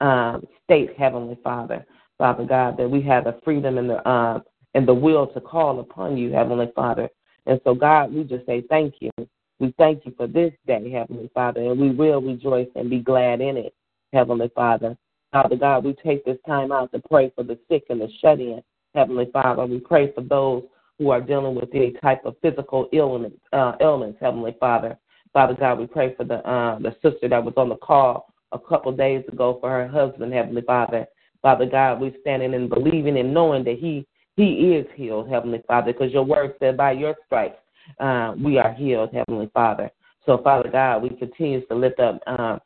um, 0.00 0.46
state, 0.64 0.90
Heavenly 0.98 1.38
Father. 1.42 1.84
Father 2.18 2.44
God, 2.44 2.76
that 2.76 2.88
we 2.88 3.00
have 3.02 3.24
the 3.24 3.40
freedom 3.42 3.78
and 3.78 3.88
the 3.88 4.06
um, 4.08 4.42
and 4.74 4.86
the 4.86 4.94
will 4.94 5.26
to 5.28 5.40
call 5.40 5.80
upon 5.80 6.16
you, 6.16 6.30
Heavenly 6.30 6.70
Father. 6.76 7.08
And 7.46 7.60
so, 7.64 7.74
God, 7.74 8.12
we 8.12 8.24
just 8.24 8.46
say 8.46 8.62
thank 8.68 8.94
you. 9.00 9.10
We 9.58 9.74
thank 9.78 10.04
you 10.04 10.12
for 10.16 10.26
this 10.26 10.52
day, 10.66 10.90
Heavenly 10.90 11.30
Father, 11.34 11.62
and 11.62 11.80
we 11.80 11.90
will 11.90 12.20
rejoice 12.20 12.68
and 12.76 12.90
be 12.90 13.00
glad 13.00 13.40
in 13.40 13.56
it, 13.56 13.74
Heavenly 14.12 14.50
Father. 14.54 14.96
Father 15.32 15.56
God, 15.56 15.84
we 15.84 15.94
take 15.94 16.24
this 16.24 16.38
time 16.46 16.72
out 16.72 16.92
to 16.92 17.00
pray 17.10 17.32
for 17.34 17.42
the 17.42 17.58
sick 17.68 17.84
and 17.88 18.00
the 18.00 18.08
shut 18.20 18.38
in, 18.38 18.62
Heavenly 18.94 19.30
Father. 19.32 19.64
We 19.64 19.80
pray 19.80 20.12
for 20.12 20.22
those 20.22 20.64
who 21.00 21.10
are 21.10 21.20
dealing 21.20 21.54
with 21.54 21.70
any 21.74 21.92
type 21.92 22.24
of 22.26 22.36
physical 22.42 22.88
illness, 22.92 23.32
uh, 23.54 23.72
Heavenly 24.20 24.54
Father. 24.60 24.98
Father 25.32 25.54
God, 25.58 25.78
we 25.78 25.86
pray 25.86 26.14
for 26.14 26.24
the 26.24 26.46
uh, 26.48 26.78
the 26.78 26.94
sister 27.02 27.28
that 27.28 27.42
was 27.42 27.54
on 27.56 27.70
the 27.70 27.76
call 27.76 28.32
a 28.52 28.58
couple 28.58 28.92
days 28.92 29.24
ago 29.32 29.56
for 29.60 29.70
her 29.70 29.88
husband, 29.88 30.32
Heavenly 30.32 30.62
Father. 30.62 31.06
Father 31.40 31.64
God, 31.64 32.00
we're 32.00 32.12
standing 32.20 32.52
and 32.52 32.68
believing 32.68 33.18
and 33.18 33.32
knowing 33.32 33.64
that 33.64 33.78
he 33.78 34.06
he 34.36 34.74
is 34.74 34.86
healed, 34.94 35.30
Heavenly 35.30 35.62
Father, 35.66 35.92
because 35.92 36.12
your 36.12 36.24
word 36.24 36.54
said 36.58 36.76
by 36.76 36.92
your 36.92 37.16
stripes 37.24 37.58
uh, 37.98 38.34
we 38.42 38.58
are 38.58 38.72
healed, 38.74 39.10
Heavenly 39.12 39.50
Father. 39.54 39.90
So, 40.26 40.38
Father 40.38 40.68
God, 40.70 41.02
we 41.02 41.08
continue 41.10 41.64
to 41.66 41.74
lift 41.74 41.98
up 41.98 42.20
uh, 42.26 42.58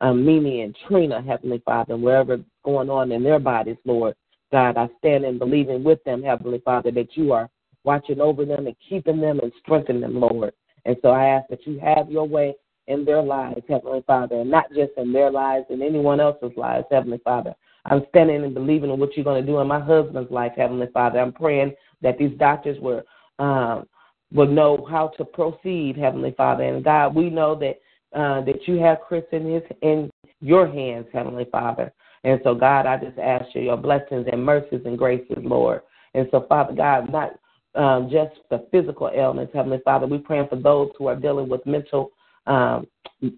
uh, 0.00 0.12
Mimi 0.12 0.62
and 0.62 0.76
Trina, 0.88 1.20
Heavenly 1.22 1.62
Father, 1.64 1.96
wherever 1.96 2.38
going 2.64 2.88
on 2.88 3.12
in 3.12 3.22
their 3.22 3.38
bodies, 3.38 3.76
Lord. 3.84 4.14
God, 4.52 4.76
I 4.76 4.88
stand 4.98 5.24
and 5.24 5.38
believing 5.38 5.82
with 5.82 6.02
them, 6.04 6.22
Heavenly 6.22 6.62
Father, 6.64 6.90
that 6.92 7.16
you 7.16 7.32
are 7.32 7.50
watching 7.84 8.20
over 8.20 8.44
them 8.44 8.66
and 8.66 8.76
keeping 8.88 9.20
them 9.20 9.40
and 9.40 9.52
strengthening 9.62 10.02
them, 10.02 10.20
Lord. 10.20 10.52
And 10.84 10.96
so 11.02 11.10
I 11.10 11.26
ask 11.26 11.48
that 11.48 11.66
you 11.66 11.78
have 11.80 12.10
your 12.10 12.26
way 12.26 12.54
in 12.86 13.04
their 13.04 13.22
lives, 13.22 13.62
Heavenly 13.68 14.02
Father, 14.06 14.40
and 14.40 14.50
not 14.50 14.68
just 14.74 14.92
in 14.96 15.12
their 15.12 15.30
lives 15.30 15.66
and 15.70 15.82
anyone 15.82 16.20
else's 16.20 16.52
lives, 16.56 16.86
Heavenly 16.90 17.20
Father. 17.24 17.54
I'm 17.86 18.04
standing 18.10 18.44
and 18.44 18.54
believing 18.54 18.90
in 18.90 18.98
what 18.98 19.16
you're 19.16 19.24
going 19.24 19.44
to 19.44 19.46
do 19.46 19.58
in 19.60 19.66
my 19.66 19.80
husband's 19.80 20.30
life, 20.30 20.52
Heavenly 20.56 20.88
Father. 20.92 21.18
I'm 21.18 21.32
praying 21.32 21.74
that 22.02 22.18
these 22.18 22.36
doctors 22.38 22.78
will 22.80 23.02
um, 23.38 23.86
will 24.32 24.46
know 24.46 24.86
how 24.90 25.08
to 25.16 25.24
proceed, 25.24 25.96
Heavenly 25.96 26.34
Father. 26.36 26.64
And 26.64 26.84
God, 26.84 27.14
we 27.14 27.30
know 27.30 27.54
that 27.56 27.80
uh, 28.18 28.42
that 28.42 28.66
you 28.66 28.78
have 28.78 29.00
Chris 29.06 29.24
in 29.32 29.52
his 29.52 29.62
in 29.82 30.10
your 30.40 30.66
hands, 30.66 31.06
Heavenly 31.12 31.46
Father. 31.50 31.92
And 32.24 32.40
so, 32.42 32.54
God, 32.54 32.86
I 32.86 32.96
just 32.96 33.18
ask 33.18 33.46
you 33.54 33.62
your 33.62 33.76
blessings 33.76 34.26
and 34.30 34.44
mercies 34.44 34.80
and 34.86 34.96
graces, 34.96 35.36
Lord. 35.38 35.82
And 36.14 36.26
so, 36.30 36.46
Father 36.48 36.74
God, 36.74 37.12
not 37.12 37.32
um, 37.74 38.08
just 38.10 38.34
the 38.50 38.66
physical 38.70 39.10
ailments, 39.14 39.52
Heavenly 39.54 39.80
Father, 39.84 40.06
we're 40.06 40.18
praying 40.18 40.48
for 40.48 40.56
those 40.56 40.90
who 40.98 41.06
are 41.06 41.16
dealing 41.16 41.48
with 41.48 41.64
mental, 41.66 42.10
um, 42.46 42.86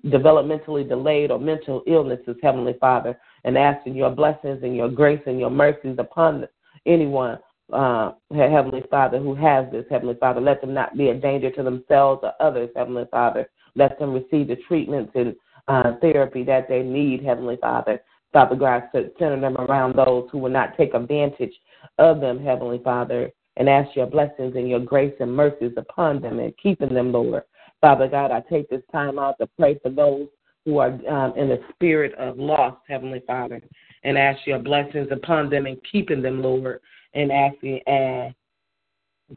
developmentally 0.06 0.88
delayed 0.88 1.30
or 1.30 1.38
mental 1.38 1.82
illnesses, 1.86 2.36
Heavenly 2.42 2.74
Father, 2.80 3.18
and 3.44 3.56
asking 3.56 3.94
your 3.94 4.10
blessings 4.10 4.62
and 4.62 4.76
your 4.76 4.88
grace 4.88 5.22
and 5.26 5.38
your 5.38 5.50
mercies 5.50 5.96
upon 5.98 6.46
anyone 6.84 7.38
uh, 7.72 8.12
Heavenly 8.32 8.82
Father, 8.90 9.18
who 9.18 9.34
has 9.34 9.70
this, 9.72 9.84
Heavenly 9.90 10.16
Father. 10.20 10.40
Let 10.40 10.60
them 10.60 10.74
not 10.74 10.96
be 10.96 11.08
a 11.08 11.14
danger 11.14 11.50
to 11.52 11.62
themselves 11.62 12.20
or 12.22 12.32
others, 12.40 12.70
Heavenly 12.76 13.06
Father. 13.10 13.48
Let 13.74 13.98
them 13.98 14.12
receive 14.12 14.48
the 14.48 14.56
treatments 14.68 15.12
and 15.14 15.34
uh, 15.68 15.92
therapy 16.00 16.44
that 16.44 16.68
they 16.68 16.82
need, 16.82 17.24
Heavenly 17.24 17.56
Father. 17.56 18.00
Father 18.32 18.56
God, 18.56 18.82
center 18.92 19.40
them 19.40 19.56
around 19.56 19.96
those 19.96 20.28
who 20.30 20.38
will 20.38 20.50
not 20.50 20.76
take 20.76 20.94
advantage 20.94 21.54
of 21.98 22.20
them, 22.20 22.42
Heavenly 22.42 22.80
Father, 22.84 23.32
and 23.56 23.68
ask 23.68 23.94
your 23.96 24.06
blessings 24.06 24.54
and 24.54 24.68
your 24.68 24.80
grace 24.80 25.14
and 25.20 25.34
mercies 25.34 25.72
upon 25.76 26.20
them 26.20 26.38
and 26.38 26.56
keeping 26.58 26.92
them, 26.92 27.12
Lord. 27.12 27.42
Father 27.80 28.08
God, 28.08 28.30
I 28.30 28.40
take 28.40 28.68
this 28.68 28.82
time 28.92 29.18
out 29.18 29.38
to 29.38 29.48
pray 29.58 29.78
for 29.82 29.90
those 29.90 30.28
who 30.64 30.78
are 30.78 30.88
um, 31.08 31.36
in 31.36 31.48
the 31.48 31.60
spirit 31.72 32.14
of 32.14 32.38
loss, 32.38 32.76
Heavenly 32.88 33.22
Father, 33.26 33.62
and 34.02 34.18
ask 34.18 34.46
your 34.46 34.58
blessings 34.58 35.08
upon 35.10 35.48
them 35.48 35.66
and 35.66 35.78
keeping 35.90 36.22
them, 36.22 36.42
Lord, 36.42 36.80
and 37.14 37.30
asking 37.30 37.80
and, 37.86 38.34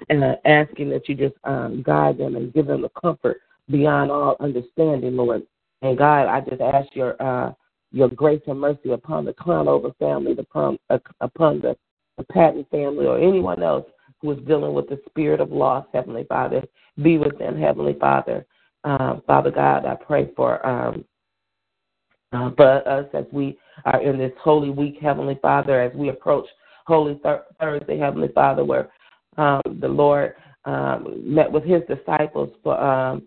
and 0.10 0.24
uh, 0.24 0.36
asking 0.46 0.90
that 0.90 1.08
you 1.08 1.16
just 1.16 1.36
um, 1.44 1.84
guide 1.86 2.18
them 2.18 2.36
and 2.36 2.54
give 2.54 2.68
them 2.68 2.82
the 2.82 2.90
comfort 2.90 3.38
beyond 3.70 4.12
all 4.12 4.36
understanding, 4.40 5.16
Lord. 5.16 5.44
And 5.82 5.98
God, 5.98 6.28
I 6.28 6.42
just 6.42 6.62
ask 6.62 6.88
your 6.96 7.22
uh, 7.22 7.54
your 7.92 8.10
grace 8.10 8.42
and 8.48 8.60
mercy 8.60 8.92
upon 8.92 9.26
the 9.26 9.34
Conover 9.34 9.92
family, 10.00 10.36
upon, 10.38 10.78
uh, 10.90 11.00
upon 11.22 11.60
the, 11.60 11.76
the 12.18 12.24
Patton 12.26 12.66
family, 12.70 13.08
or 13.08 13.18
anyone 13.18 13.64
else 13.64 13.86
who 14.22 14.32
is 14.32 14.40
dealing 14.46 14.74
with 14.74 14.90
the 14.90 15.00
spirit 15.08 15.40
of 15.40 15.52
loss, 15.52 15.86
Heavenly 15.94 16.26
Father. 16.26 16.64
Be 17.02 17.18
with 17.18 17.38
them, 17.40 17.60
Heavenly 17.60 17.98
Father. 18.00 18.46
Um, 18.84 19.22
Father 19.28 19.52
God, 19.52 19.86
I 19.86 19.96
pray 19.96 20.32
for 20.36 20.66
um, 20.66 21.06
uh, 22.32 22.52
for 22.56 22.88
us 22.88 23.06
as 23.14 23.26
we 23.32 23.58
are 23.86 24.02
in 24.02 24.18
this 24.18 24.32
holy 24.42 24.70
week, 24.70 24.98
Heavenly 25.02 25.40
Father, 25.42 25.82
as 25.82 25.94
we 25.96 26.10
approach 26.10 26.46
Holy 26.86 27.20
Thur- 27.24 27.46
Thursday, 27.60 27.98
Heavenly 27.98 28.30
Father, 28.30 28.64
where 28.64 28.90
um, 29.38 29.62
the 29.80 29.88
Lord 29.88 30.36
um, 30.66 31.22
met 31.24 31.52
with 31.52 31.64
His 31.64 31.82
disciples 31.88 32.54
for 32.64 32.80
um, 32.80 33.24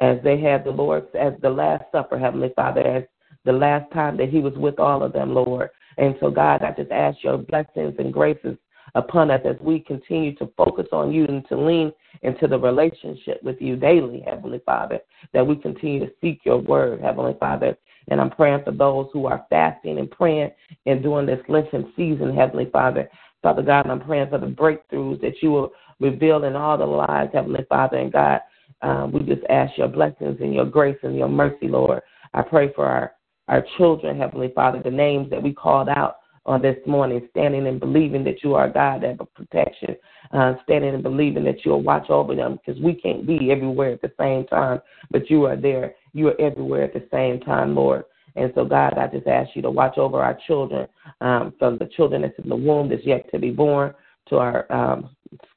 as 0.00 0.18
they 0.22 0.40
had 0.40 0.64
the 0.64 0.70
Lord 0.70 1.06
as 1.14 1.34
the 1.42 1.50
Last 1.50 1.84
Supper, 1.92 2.18
Heavenly 2.18 2.52
Father, 2.56 2.80
as 2.80 3.04
the 3.44 3.52
last 3.52 3.90
time 3.92 4.16
that 4.16 4.30
He 4.30 4.40
was 4.40 4.54
with 4.54 4.78
all 4.78 5.02
of 5.02 5.12
them, 5.12 5.34
Lord. 5.34 5.70
And 5.96 6.14
so, 6.20 6.30
God, 6.30 6.62
I 6.62 6.72
just 6.72 6.92
ask 6.92 7.18
your 7.22 7.38
blessings 7.38 7.94
and 7.98 8.12
graces 8.12 8.56
upon 8.94 9.30
us 9.30 9.40
as 9.44 9.56
we 9.60 9.80
continue 9.80 10.34
to 10.36 10.50
focus 10.56 10.86
on 10.92 11.12
you 11.12 11.24
and 11.26 11.46
to 11.48 11.56
lean 11.56 11.92
into 12.22 12.46
the 12.46 12.58
relationship 12.58 13.42
with 13.42 13.60
you 13.60 13.76
daily, 13.76 14.22
Heavenly 14.26 14.60
Father, 14.64 15.00
that 15.32 15.46
we 15.46 15.56
continue 15.56 16.00
to 16.00 16.12
seek 16.20 16.40
your 16.44 16.58
word, 16.58 17.00
Heavenly 17.00 17.36
Father. 17.38 17.76
And 18.08 18.20
I'm 18.20 18.30
praying 18.30 18.64
for 18.64 18.72
those 18.72 19.08
who 19.12 19.26
are 19.26 19.46
fasting 19.50 19.98
and 19.98 20.10
praying 20.10 20.50
and 20.86 21.02
doing 21.02 21.26
this 21.26 21.40
Lenten 21.48 21.92
season, 21.96 22.34
Heavenly 22.34 22.70
Father. 22.70 23.10
Father 23.42 23.62
God, 23.62 23.86
I'm 23.86 24.00
praying 24.00 24.30
for 24.30 24.38
the 24.38 24.46
breakthroughs 24.46 25.20
that 25.20 25.42
you 25.42 25.50
will 25.50 25.72
reveal 26.00 26.44
in 26.44 26.56
all 26.56 26.78
the 26.78 26.86
lives, 26.86 27.30
Heavenly 27.32 27.64
Father. 27.68 27.98
And 27.98 28.12
God, 28.12 28.40
um, 28.82 29.12
we 29.12 29.20
just 29.20 29.44
ask 29.48 29.76
your 29.76 29.88
blessings 29.88 30.38
and 30.40 30.54
your 30.54 30.64
grace 30.64 30.98
and 31.02 31.16
your 31.16 31.28
mercy, 31.28 31.68
Lord. 31.68 32.02
I 32.34 32.42
pray 32.42 32.72
for 32.72 32.86
our, 32.86 33.12
our 33.48 33.64
children, 33.76 34.18
Heavenly 34.18 34.52
Father, 34.54 34.80
the 34.82 34.90
names 34.90 35.30
that 35.30 35.42
we 35.42 35.52
called 35.52 35.88
out 35.88 36.16
on 36.48 36.62
this 36.62 36.78
morning, 36.86 37.28
standing 37.30 37.66
and 37.66 37.78
believing 37.78 38.24
that 38.24 38.42
you 38.42 38.54
are 38.54 38.70
God 38.70 39.02
that 39.02 39.18
protection, 39.34 39.94
uh, 40.32 40.54
standing 40.64 40.94
and 40.94 41.02
believing 41.02 41.44
that 41.44 41.64
you'll 41.64 41.82
watch 41.82 42.08
over 42.08 42.34
them 42.34 42.58
because 42.58 42.80
we 42.80 42.94
can't 42.94 43.26
be 43.26 43.52
everywhere 43.52 43.92
at 43.92 44.00
the 44.00 44.12
same 44.18 44.46
time, 44.46 44.80
but 45.10 45.28
you 45.28 45.44
are 45.44 45.56
there. 45.56 45.94
You 46.14 46.28
are 46.28 46.40
everywhere 46.40 46.84
at 46.84 46.94
the 46.94 47.06
same 47.12 47.40
time, 47.40 47.74
Lord. 47.74 48.04
And 48.34 48.50
so, 48.54 48.64
God, 48.64 48.96
I 48.96 49.08
just 49.08 49.26
ask 49.26 49.50
you 49.54 49.62
to 49.62 49.70
watch 49.70 49.98
over 49.98 50.22
our 50.22 50.38
children, 50.46 50.88
um, 51.20 51.52
from 51.58 51.76
the 51.76 51.86
children 51.96 52.22
that's 52.22 52.38
in 52.42 52.48
the 52.48 52.56
womb 52.56 52.88
that's 52.88 53.04
yet 53.04 53.30
to 53.30 53.38
be 53.38 53.50
born, 53.50 53.94
to 54.30 54.36
our 54.36 54.70
um, 54.72 55.10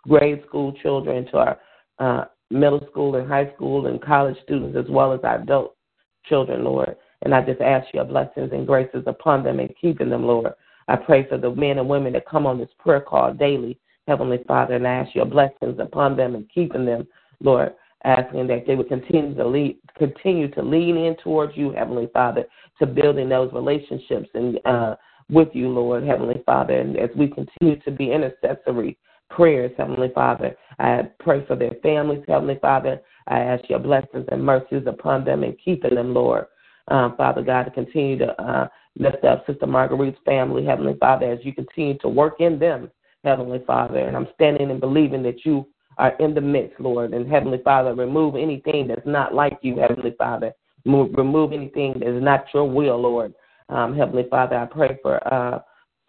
grade 0.08 0.43
school 0.45 0.73
children, 0.82 1.25
to 1.27 1.38
our 1.38 1.60
uh, 1.99 2.25
middle 2.49 2.86
school 2.91 3.15
and 3.15 3.30
high 3.30 3.51
school 3.56 3.88
and 3.88 4.01
college 4.01 4.36
students, 4.43 4.77
as 4.77 4.89
well 4.89 5.13
as 5.13 5.21
our 5.23 5.41
adult 5.41 5.77
children, 6.25 6.65
Lord. 6.65 6.97
And 7.21 7.34
I 7.34 7.41
just 7.41 7.62
ask 7.62 7.88
your 7.93 8.06
blessings 8.06 8.49
and 8.51 8.67
graces 8.67 9.04
upon 9.06 9.43
them 9.43 9.60
and 9.60 9.69
keeping 9.80 10.10
them, 10.10 10.25
Lord. 10.25 10.54
I 10.88 10.96
pray 10.96 11.28
for 11.28 11.38
the 11.38 11.54
men 11.54 11.78
and 11.78 11.88
women 11.88 12.13
that 12.13 12.28
come 12.28 12.46
on 12.46 12.58
this 12.58 12.70
prayer 12.80 13.02
call 13.02 13.34
daily, 13.34 13.80
Heavenly 14.08 14.44
Father, 14.48 14.76
and 14.76 14.88
I 14.88 14.94
ask 14.94 15.15
your 15.15 15.26
blessings 15.26 15.80
upon 15.80 16.17
them 16.17 16.36
and 16.36 16.50
keeping 16.54 16.86
them, 16.86 17.08
Lord, 17.39 17.74
asking 18.04 18.48
that 18.48 18.65
they 18.65 18.76
would 18.76 18.88
continue 18.88 19.36
to 19.36 19.48
lead, 19.48 19.78
continue 19.98 20.50
to 20.52 20.62
lean 20.62 20.98
in 20.98 21.15
towards 21.17 21.56
you, 21.56 21.72
Heavenly 21.72 22.10
Father, 22.13 22.46
to 22.80 22.86
building 22.86 23.30
those 23.30 23.54
relationships 23.54 24.30
and 24.34 24.60
uh, 24.65 24.96
with 25.30 25.50
you, 25.54 25.70
Lord, 25.70 26.04
Heavenly 26.04 26.44
Father, 26.46 26.80
and 26.80 26.98
as 26.98 27.10
we 27.15 27.28
continue 27.28 27.80
to 27.82 27.91
be 27.91 28.12
intercessory 28.12 28.98
prayers, 29.30 29.72
Heavenly 29.78 30.12
Father, 30.13 30.56
I 30.78 31.04
pray 31.20 31.46
for 31.46 31.56
their 31.56 31.76
families, 31.82 32.24
Heavenly 32.28 32.60
Father. 32.62 33.02
I 33.28 33.39
ask 33.39 33.70
your 33.70 33.80
blessings 33.80 34.26
and 34.30 34.44
mercies 34.44 34.84
upon 34.88 35.24
them 35.24 35.44
and 35.44 35.58
keeping 35.63 35.96
them, 35.96 36.13
Lord. 36.13 36.46
Um, 36.88 37.15
Father 37.15 37.41
God, 37.41 37.63
to 37.63 37.72
continue 37.72 38.17
to 38.17 38.41
uh, 38.41 38.67
lift 38.97 39.23
up 39.23 39.45
Sister 39.47 39.65
Marguerite's 39.67 40.19
family, 40.25 40.65
Heavenly 40.65 40.95
Father, 40.99 41.32
as 41.32 41.39
you 41.43 41.54
continue 41.54 41.97
to 41.99 42.10
work 42.10 42.39
in 42.39 42.60
them, 42.60 42.91
Heavenly 43.23 43.63
Father. 43.65 43.99
And 43.99 44.15
I'm 44.15 44.27
standing 44.36 44.71
and 44.71 44.80
believing 44.80 45.23
that 45.23 45.45
you 45.45 45.67
are 45.97 46.13
in 46.19 46.34
the 46.34 46.41
midst, 46.41 46.80
Lord. 46.80 47.13
And 47.13 47.30
Heavenly 47.30 47.62
Father, 47.63 47.93
remove 47.93 48.36
anything 48.36 48.88
that's 48.88 49.06
not 49.06 49.34
like 49.34 49.60
you, 49.62 49.77
Heavenly 49.77 50.15
Father. 50.17 50.54
Move, 50.86 51.12
remove 51.15 51.54
anything 51.54 51.99
that 51.99 52.15
is 52.15 52.23
not 52.23 52.45
your 52.54 52.69
will, 52.69 52.99
Lord. 52.99 53.34
Um, 53.69 53.95
Heavenly 53.95 54.25
Father, 54.30 54.58
I 54.58 54.65
pray 54.65 54.97
for 55.01 55.25
uh, 55.34 55.60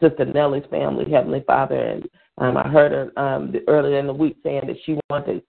Sister 0.01 0.25
Nellie's 0.25 0.65
family, 0.71 1.11
Heavenly 1.11 1.45
Father. 1.47 1.77
And 1.77 2.09
um, 2.39 2.57
I 2.57 2.69
heard 2.69 2.93
her 2.93 3.19
um, 3.23 3.55
earlier 3.69 3.99
in 3.99 4.07
the 4.07 4.13
week 4.13 4.37
saying 4.43 4.67
that 4.67 4.77
she 4.85 4.99
wanted 5.11 5.43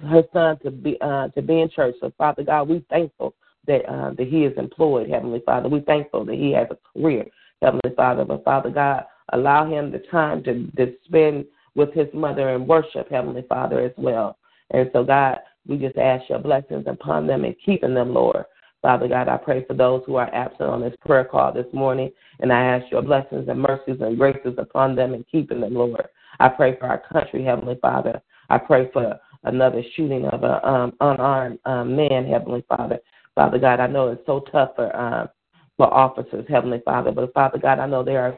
her 0.00 0.22
son 0.32 0.58
to 0.60 0.70
be 0.70 0.96
uh, 1.00 1.28
to 1.28 1.42
be 1.42 1.60
in 1.60 1.68
church. 1.68 1.96
So, 2.00 2.12
Father 2.16 2.44
God, 2.44 2.68
we 2.68 2.84
thankful 2.88 3.34
that 3.68 3.88
uh, 3.88 4.10
that 4.10 4.26
he 4.26 4.44
is 4.44 4.56
employed, 4.58 5.08
Heavenly 5.08 5.42
Father. 5.46 5.68
We're 5.68 5.82
thankful 5.82 6.24
that 6.24 6.34
he 6.34 6.52
has 6.52 6.66
a 6.70 6.98
career, 6.98 7.26
Heavenly 7.62 7.94
Father. 7.96 8.24
But 8.24 8.44
Father 8.44 8.70
God, 8.70 9.04
allow 9.32 9.70
him 9.70 9.92
the 9.92 10.02
time 10.10 10.42
to, 10.44 10.66
to 10.76 10.94
spend 11.04 11.44
with 11.76 11.92
his 11.94 12.08
mother 12.12 12.54
and 12.54 12.66
worship, 12.66 13.08
Heavenly 13.08 13.44
Father, 13.48 13.80
as 13.80 13.92
well. 13.96 14.38
And 14.70 14.90
so, 14.92 15.04
God, 15.04 15.38
we 15.66 15.76
just 15.76 15.96
ask 15.96 16.28
your 16.28 16.40
blessings 16.40 16.86
upon 16.88 17.26
them 17.26 17.44
and 17.44 17.54
keeping 17.64 17.94
them, 17.94 18.12
Lord. 18.12 18.44
Father 18.82 19.08
God, 19.08 19.28
I 19.28 19.36
pray 19.36 19.64
for 19.64 19.74
those 19.74 20.02
who 20.06 20.16
are 20.16 20.32
absent 20.34 20.62
on 20.62 20.80
this 20.80 20.94
prayer 21.04 21.24
call 21.24 21.52
this 21.52 21.66
morning, 21.72 22.10
and 22.40 22.52
I 22.52 22.62
ask 22.62 22.90
your 22.90 23.02
blessings 23.02 23.48
and 23.48 23.60
mercies 23.60 24.00
and 24.00 24.16
graces 24.16 24.54
upon 24.56 24.94
them 24.94 25.14
and 25.14 25.26
keeping 25.30 25.60
them, 25.60 25.74
Lord. 25.74 26.06
I 26.40 26.48
pray 26.48 26.76
for 26.78 26.86
our 26.86 27.02
country, 27.12 27.44
Heavenly 27.44 27.76
Father. 27.82 28.22
I 28.50 28.58
pray 28.58 28.88
for 28.92 29.18
another 29.44 29.82
shooting 29.94 30.26
of 30.26 30.42
an 30.44 30.58
um, 30.62 30.92
unarmed 31.00 31.58
um, 31.64 31.96
man, 31.96 32.26
Heavenly 32.26 32.64
Father. 32.68 32.98
Father 33.38 33.60
God, 33.60 33.78
I 33.78 33.86
know 33.86 34.08
it's 34.08 34.26
so 34.26 34.40
tough 34.50 34.70
for 34.74 34.94
um, 34.96 35.28
for 35.76 35.86
officers, 35.94 36.44
Heavenly 36.48 36.82
Father, 36.84 37.12
but 37.12 37.32
Father 37.32 37.56
God, 37.56 37.78
I 37.78 37.86
know 37.86 38.02
there 38.02 38.20
are 38.20 38.36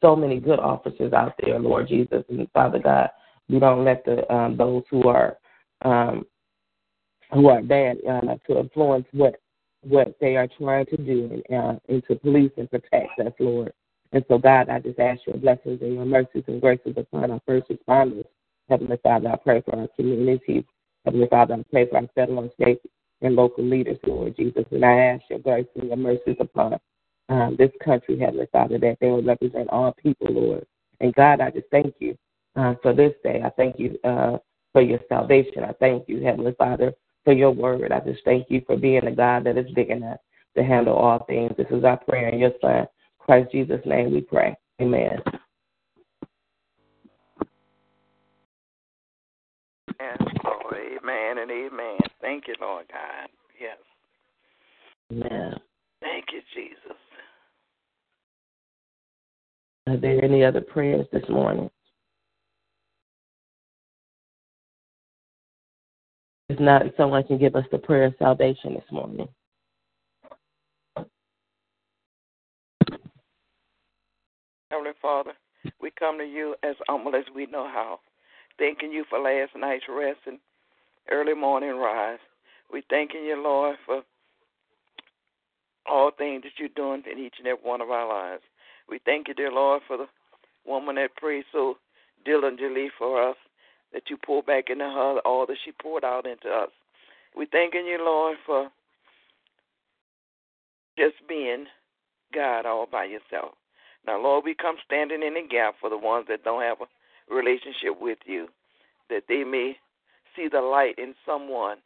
so 0.00 0.16
many 0.16 0.40
good 0.40 0.58
officers 0.58 1.12
out 1.12 1.34
there, 1.38 1.58
Lord 1.58 1.86
Jesus, 1.88 2.24
and 2.30 2.50
Father 2.54 2.78
God, 2.78 3.10
we 3.50 3.58
don't 3.58 3.84
let 3.84 4.06
the 4.06 4.32
um, 4.34 4.56
those 4.56 4.84
who 4.90 5.06
are 5.06 5.36
um, 5.82 6.24
who 7.34 7.48
are 7.50 7.60
bad 7.60 7.98
uh, 8.08 8.36
to 8.46 8.58
influence 8.58 9.04
what 9.12 9.34
what 9.82 10.16
they 10.18 10.36
are 10.36 10.48
trying 10.58 10.86
to 10.86 10.96
do 10.96 11.42
and, 11.50 11.58
uh, 11.60 11.78
and 11.90 12.02
to 12.08 12.14
police 12.14 12.52
and 12.56 12.70
protect 12.70 13.20
us, 13.20 13.34
Lord. 13.38 13.74
And 14.12 14.24
so, 14.28 14.38
God, 14.38 14.70
I 14.70 14.80
just 14.80 14.98
ask 14.98 15.20
your 15.26 15.36
blessings 15.36 15.82
and 15.82 15.92
your 15.92 16.06
mercies 16.06 16.44
and 16.46 16.58
graces 16.58 16.94
upon 16.96 17.32
our 17.32 17.40
first 17.46 17.66
responders. 17.68 18.24
Heavenly 18.70 18.96
Father, 19.02 19.28
I 19.28 19.36
pray 19.36 19.60
for 19.60 19.78
our 19.78 19.88
communities. 19.94 20.64
Heavenly 21.04 21.28
Father, 21.28 21.52
I 21.52 21.64
pray 21.70 21.86
for 21.86 21.98
our 21.98 22.08
federal 22.14 22.40
and 22.40 22.50
state 22.58 22.80
and 23.22 23.34
local 23.34 23.64
leaders, 23.64 23.98
Lord 24.06 24.36
Jesus. 24.36 24.64
And 24.70 24.84
I 24.84 24.98
ask 24.98 25.22
your 25.30 25.40
grace 25.40 25.66
and 25.74 25.88
your 25.88 25.96
mercies 25.96 26.36
upon 26.40 26.78
um, 27.28 27.56
this 27.58 27.70
country, 27.84 28.18
Heavenly 28.18 28.46
Father, 28.52 28.78
that 28.78 28.98
they 29.00 29.08
will 29.08 29.22
represent 29.22 29.68
all 29.70 29.92
people, 29.92 30.28
Lord. 30.30 30.66
And 31.00 31.14
God, 31.14 31.40
I 31.40 31.50
just 31.50 31.66
thank 31.70 31.94
you 31.98 32.16
uh, 32.56 32.74
for 32.82 32.94
this 32.94 33.12
day. 33.22 33.42
I 33.44 33.50
thank 33.50 33.78
you 33.78 33.98
uh, 34.04 34.38
for 34.72 34.82
your 34.82 35.00
salvation. 35.08 35.64
I 35.64 35.72
thank 35.72 36.08
you, 36.08 36.22
Heavenly 36.22 36.54
Father, 36.58 36.92
for 37.24 37.32
your 37.32 37.50
word. 37.50 37.92
I 37.92 38.00
just 38.00 38.24
thank 38.24 38.50
you 38.50 38.62
for 38.66 38.76
being 38.76 39.06
a 39.06 39.14
God 39.14 39.44
that 39.44 39.58
is 39.58 39.70
big 39.74 39.90
enough 39.90 40.18
to 40.56 40.64
handle 40.64 40.96
all 40.96 41.24
things. 41.24 41.52
This 41.56 41.66
is 41.70 41.84
our 41.84 41.98
prayer 41.98 42.28
in 42.28 42.38
your 42.38 42.52
Son, 42.60 42.86
Christ 43.18 43.52
Jesus' 43.52 43.80
name 43.84 44.12
we 44.12 44.20
pray. 44.20 44.56
Amen. 44.80 45.20
Amen 51.08 51.38
and 51.38 51.50
amen. 51.50 51.97
Thank 52.28 52.46
you, 52.46 52.54
Lord 52.60 52.84
God. 52.92 53.30
Yes. 53.58 53.78
Amen. 55.10 55.54
Thank 56.02 56.26
you, 56.30 56.42
Jesus. 56.54 56.98
Are 59.86 59.96
there 59.96 60.22
any 60.22 60.44
other 60.44 60.60
prayers 60.60 61.06
this 61.10 61.26
morning? 61.30 61.70
If 66.50 66.60
not, 66.60 66.82
someone 66.98 67.24
can 67.24 67.38
give 67.38 67.56
us 67.56 67.64
the 67.72 67.78
prayer 67.78 68.04
of 68.04 68.14
salvation 68.18 68.74
this 68.74 68.92
morning. 68.92 69.26
Heavenly 74.70 74.90
Father, 75.00 75.32
we 75.80 75.90
come 75.98 76.18
to 76.18 76.24
you 76.24 76.56
as 76.62 76.76
humble 76.90 77.16
as 77.16 77.24
we 77.34 77.46
know 77.46 77.66
how, 77.66 78.00
thanking 78.58 78.92
you 78.92 79.06
for 79.08 79.18
last 79.18 79.52
night's 79.56 79.84
rest 79.88 80.18
and 80.26 80.38
early 81.10 81.34
morning 81.34 81.76
rise. 81.76 82.18
We 82.72 82.82
thanking 82.88 83.24
you, 83.24 83.42
Lord, 83.42 83.76
for 83.86 84.02
all 85.86 86.10
things 86.16 86.42
that 86.42 86.52
you're 86.58 86.68
doing 86.68 87.02
in 87.10 87.18
each 87.18 87.34
and 87.38 87.46
every 87.46 87.64
one 87.64 87.80
of 87.80 87.90
our 87.90 88.08
lives. 88.08 88.42
We 88.88 89.00
thank 89.04 89.28
you, 89.28 89.34
dear 89.34 89.50
Lord, 89.50 89.82
for 89.86 89.96
the 89.96 90.06
woman 90.66 90.96
that 90.96 91.16
prayed 91.16 91.44
so 91.50 91.78
diligently 92.24 92.88
for 92.98 93.30
us, 93.30 93.36
that 93.92 94.10
you 94.10 94.18
pour 94.24 94.42
back 94.42 94.68
into 94.68 94.84
her 94.84 95.18
all 95.24 95.46
that 95.46 95.56
she 95.64 95.72
poured 95.72 96.04
out 96.04 96.26
into 96.26 96.48
us. 96.48 96.70
We 97.36 97.46
thanking 97.46 97.86
you, 97.86 97.98
Lord, 98.00 98.36
for 98.44 98.70
just 100.98 101.16
being 101.28 101.66
God 102.34 102.66
all 102.66 102.86
by 102.90 103.04
yourself. 103.04 103.54
Now, 104.06 104.20
Lord, 104.20 104.44
we 104.44 104.54
come 104.54 104.76
standing 104.84 105.22
in 105.22 105.34
the 105.34 105.46
gap 105.48 105.74
for 105.80 105.88
the 105.88 105.98
ones 105.98 106.26
that 106.28 106.44
don't 106.44 106.62
have 106.62 106.78
a 106.80 107.34
relationship 107.34 108.00
with 108.00 108.18
you, 108.26 108.48
that 109.08 109.24
they 109.28 109.44
may 109.44 109.76
see 110.38 110.48
the 110.48 110.60
light 110.60 110.94
in 110.98 111.14
someone 111.26 111.78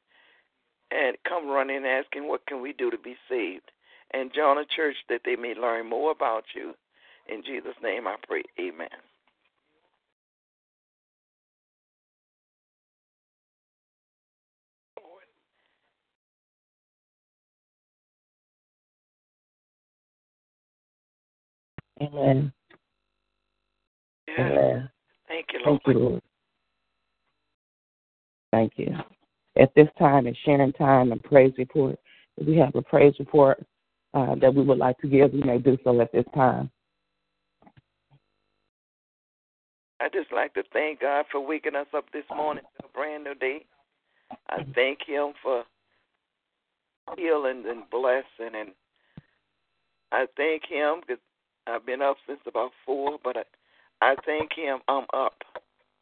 and 0.91 1.17
come 1.27 1.49
running 1.49 1.85
asking, 1.87 2.29
What 2.29 2.47
can 2.47 2.61
we 2.61 2.73
do 2.73 2.91
to 2.91 2.99
be 2.99 3.17
saved? 3.29 3.71
And 4.13 4.33
join 4.35 4.59
a 4.59 4.67
church 4.77 4.97
that 5.09 5.23
they 5.25 5.37
may 5.37 5.55
learn 5.55 5.89
more 5.89 6.11
about 6.11 6.45
you. 6.55 6.75
In 7.29 7.43
Jesus' 7.43 7.75
name 7.83 8.07
I 8.07 8.17
pray. 8.27 8.43
Amen. 8.61 8.89
Amen. 22.03 22.53
Yes. 24.27 24.37
Amen. 24.41 24.91
Thank 25.29 25.47
you, 25.53 25.61
Lord. 25.65 25.81
Thank 25.85 25.97
you, 25.97 26.03
Lord. 26.03 26.23
Thank 28.53 28.75
you. 28.77 28.95
At 29.59 29.75
this 29.75 29.89
time, 29.99 30.27
it's 30.27 30.39
sharing 30.45 30.73
time 30.75 31.11
and 31.11 31.23
praise 31.23 31.53
report. 31.59 31.99
If 32.37 32.47
we 32.47 32.57
have 32.59 32.75
a 32.75 32.83
praise 32.83 33.15
report 33.19 33.65
uh, 34.15 34.35
that 34.37 34.55
we 34.55 34.63
would 34.63 34.79
like 34.79 34.99
to 34.99 35.09
give, 35.09 35.33
we 35.33 35.43
may 35.43 35.59
do 35.59 35.77
so 35.85 36.01
at 36.01 36.13
this 36.13 36.25
time. 36.35 36.71
I 40.01 40.09
just 40.09 40.33
like 40.33 40.53
to 40.55 40.63
thank 40.73 41.01
God 41.01 41.27
for 41.31 41.45
waking 41.45 41.77
us 41.77 41.87
up 41.95 42.07
this 42.13 42.25
morning 42.35 42.65
to 42.81 42.87
a 42.87 42.89
brand 42.89 43.25
new 43.25 43.35
day. 43.35 43.65
I 44.49 44.65
thank 44.75 44.99
Him 45.07 45.33
for 45.43 45.65
healing 47.17 47.65
and 47.69 47.89
blessing, 47.91 48.55
and 48.59 48.71
I 50.11 50.27
thank 50.37 50.63
Him 50.69 51.01
because 51.01 51.23
I've 51.67 51.87
been 51.87 52.03
up 52.03 52.17
since 52.27 52.41
about 52.47 52.73
four, 52.85 53.19
but 53.23 53.37
I, 53.37 53.43
I 54.01 54.17
thank 54.27 54.53
Him 54.55 54.81
I'm 54.89 55.05
up. 55.15 55.35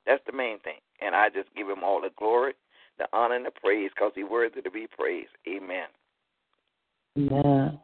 That's 0.06 0.22
the 0.26 0.32
main 0.32 0.58
thing, 0.60 0.80
and 1.00 1.14
I 1.14 1.28
just 1.28 1.48
give 1.56 1.68
Him 1.68 1.84
all 1.84 2.00
the 2.00 2.10
glory, 2.16 2.54
the 2.98 3.06
honor, 3.12 3.36
and 3.36 3.46
the 3.46 3.50
praise 3.50 3.90
because 3.94 4.12
He's 4.14 4.24
worthy 4.30 4.62
to 4.62 4.70
be 4.70 4.86
praised. 4.86 5.30
Amen. 5.48 5.88
Amen. 7.18 7.78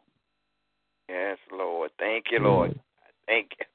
Yes, 1.09 1.37
Lord. 1.51 1.91
Thank 1.99 2.25
you, 2.31 2.39
Lord. 2.39 2.79
Thank 3.27 3.51
you. 3.59 3.65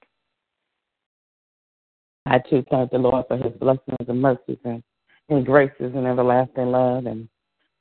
I 2.27 2.39
too 2.39 2.65
thank 2.71 2.91
the 2.91 2.99
Lord 2.99 3.27
for 3.29 3.37
his 3.37 3.53
blessings 3.59 4.09
and 4.09 4.23
mercies 4.23 4.59
and, 4.65 4.83
and 5.29 5.45
graces 5.45 5.93
and 5.95 6.07
everlasting 6.07 6.67
love. 6.67 7.07
And 7.07 7.29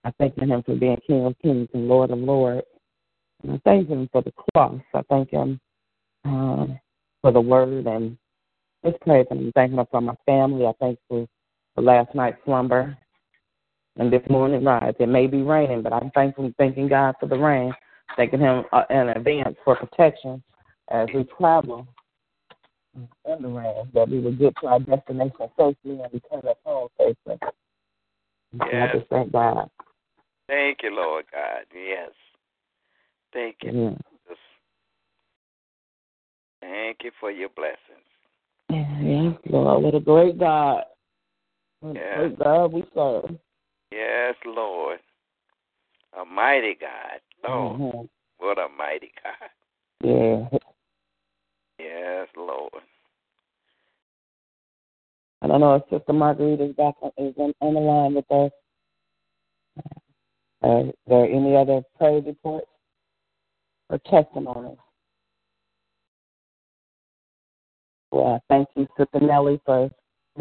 I 0.04 0.12
thank 0.18 0.38
him 0.38 0.64
for 0.64 0.76
being 0.76 0.98
King 1.06 1.26
of 1.26 1.36
Kings 1.42 1.70
and 1.74 1.88
Lord 1.88 2.12
of 2.12 2.18
Lords. 2.18 2.66
And 3.44 3.54
I 3.54 3.62
thank 3.64 3.90
him 3.90 4.10
for 4.12 4.22
the 4.22 4.34
cross. 4.54 4.82
I 4.94 5.02
thank 5.10 5.30
him 5.30 5.60
um, 6.26 6.80
for 7.22 7.32
the 7.32 7.42
word 7.42 7.86
and 7.86 8.18
just 8.84 9.00
praise 9.02 9.28
him. 9.30 9.40
I'm 9.40 9.52
thanking 9.54 9.78
him 9.78 9.86
for 9.92 10.02
my 10.02 10.16
family. 10.26 10.66
I 10.66 10.74
thank 10.80 10.98
him 10.98 11.04
for 11.08 11.28
last 11.78 12.14
night's 12.14 12.38
slumber 12.46 12.98
and 13.98 14.12
this 14.12 14.24
morning 14.30 14.64
rise. 14.64 14.94
It 15.00 15.08
may 15.08 15.28
be 15.28 15.42
raining, 15.42 15.82
but 15.82 15.94
I'm 15.94 16.12
thankful, 16.12 16.52
thanking 16.58 16.88
God 16.88 17.16
for 17.20 17.28
the 17.28 17.38
rain, 17.38 17.74
thanking 18.16 18.40
him 18.40 18.64
uh, 18.72 18.84
in 18.90 19.10
advance 19.10 19.56
for 19.64 19.76
protection 19.76 20.44
as 20.90 21.08
we 21.14 21.24
travel 21.38 21.88
in 22.96 23.42
the 23.42 23.48
rain, 23.48 23.90
that 23.94 24.10
we 24.10 24.20
will 24.20 24.34
get 24.34 24.54
to 24.62 24.68
our 24.68 24.80
destination 24.80 25.48
safely 25.58 26.02
and 26.02 26.14
return 26.14 26.42
us 26.50 26.58
home 26.66 26.90
safely. 26.98 27.38
Yes. 28.54 28.90
I 28.94 28.98
just 28.98 29.10
thank 29.10 29.32
God. 29.32 29.70
Thank 30.48 30.80
you, 30.84 30.94
Lord 30.94 31.26
God. 31.32 31.66
Yes. 31.74 32.12
Thank 33.32 33.58
you. 33.62 33.72
Yeah. 33.72 33.90
Jesus. 33.90 34.38
Thank 36.60 36.98
you 37.04 37.12
for 37.20 37.32
your 37.32 37.50
blessings. 37.50 37.78
Yes, 38.70 39.36
Lord, 39.50 39.84
what 39.84 39.96
a 39.96 40.00
great 40.00 40.38
God. 40.38 40.84
What 41.82 41.98
a 41.98 42.00
Yeah. 42.00 42.18
great 42.18 42.40
God 42.40 42.74
we 42.74 42.84
serve. 42.94 43.40
Yes, 43.92 44.36
Lord. 44.46 45.00
A 46.14 46.26
mighty 46.26 46.76
God. 46.76 47.22
Oh, 47.44 47.76
Mhm. 47.78 48.10
what 48.38 48.58
a 48.58 48.70
mighty 48.70 49.12
God. 49.24 49.50
Yeah. 50.02 50.50
Yes, 51.80 52.28
Lord. 52.36 52.84
I 55.42 55.48
don't 55.48 55.60
know 55.60 55.76
if 55.76 55.90
Sister 55.90 56.14
Marguerite 56.14 56.62
is 56.62 56.76
back 56.76 56.96
on, 57.02 57.12
is 57.18 57.36
on, 57.38 57.54
on 57.62 57.74
the 57.74 57.80
line 57.80 58.14
with 58.14 58.32
us. 58.32 58.52
Uh, 60.64 60.84
is 60.90 60.96
there 61.08 61.26
any 61.26 61.56
other 61.56 61.82
praise 61.98 62.24
reports 62.26 62.68
or 63.90 63.98
testimonies? 64.00 64.78
Well, 68.12 68.44
thank 68.50 68.68
you, 68.76 68.88
Sister 68.98 69.20
Nellie, 69.20 69.60
for 69.66 69.90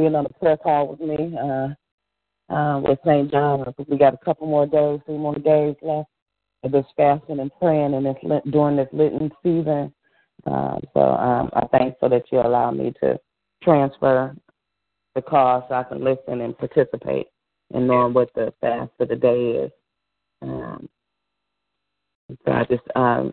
being 0.00 0.14
on 0.14 0.24
the 0.24 0.30
prayer 0.30 0.56
call 0.56 0.88
with 0.88 1.00
me 1.00 1.36
uh, 1.36 2.52
uh, 2.52 2.80
with 2.80 2.98
St. 3.04 3.30
John. 3.30 3.64
I 3.66 3.72
think 3.72 3.88
we 3.88 3.98
got 3.98 4.14
a 4.14 4.24
couple 4.24 4.46
more 4.46 4.66
days, 4.66 5.00
three 5.04 5.18
more 5.18 5.34
days 5.34 5.76
left 5.82 6.08
of 6.62 6.72
this 6.72 6.86
fasting 6.96 7.40
and 7.40 7.50
praying 7.60 7.94
and 7.94 8.06
this 8.06 8.16
during 8.50 8.76
this 8.76 8.88
Lenten 8.92 9.30
season. 9.42 9.92
Uh, 10.46 10.78
so 10.94 11.00
um, 11.00 11.50
I'm 11.52 11.68
thankful 11.68 12.08
that 12.08 12.24
you 12.32 12.40
allow 12.40 12.70
me 12.70 12.94
to 13.02 13.18
transfer 13.62 14.34
the 15.14 15.22
call 15.22 15.66
so 15.68 15.74
I 15.74 15.82
can 15.84 16.02
listen 16.02 16.40
and 16.40 16.56
participate 16.56 17.26
in 17.74 17.86
knowing 17.86 18.14
what 18.14 18.30
the 18.34 18.54
fast 18.60 18.90
for 18.96 19.06
the 19.06 19.16
day 19.16 19.50
is. 19.50 19.70
Um, 20.40 20.88
so 22.46 22.52
I 22.52 22.64
just 22.64 22.82
um, 22.96 23.32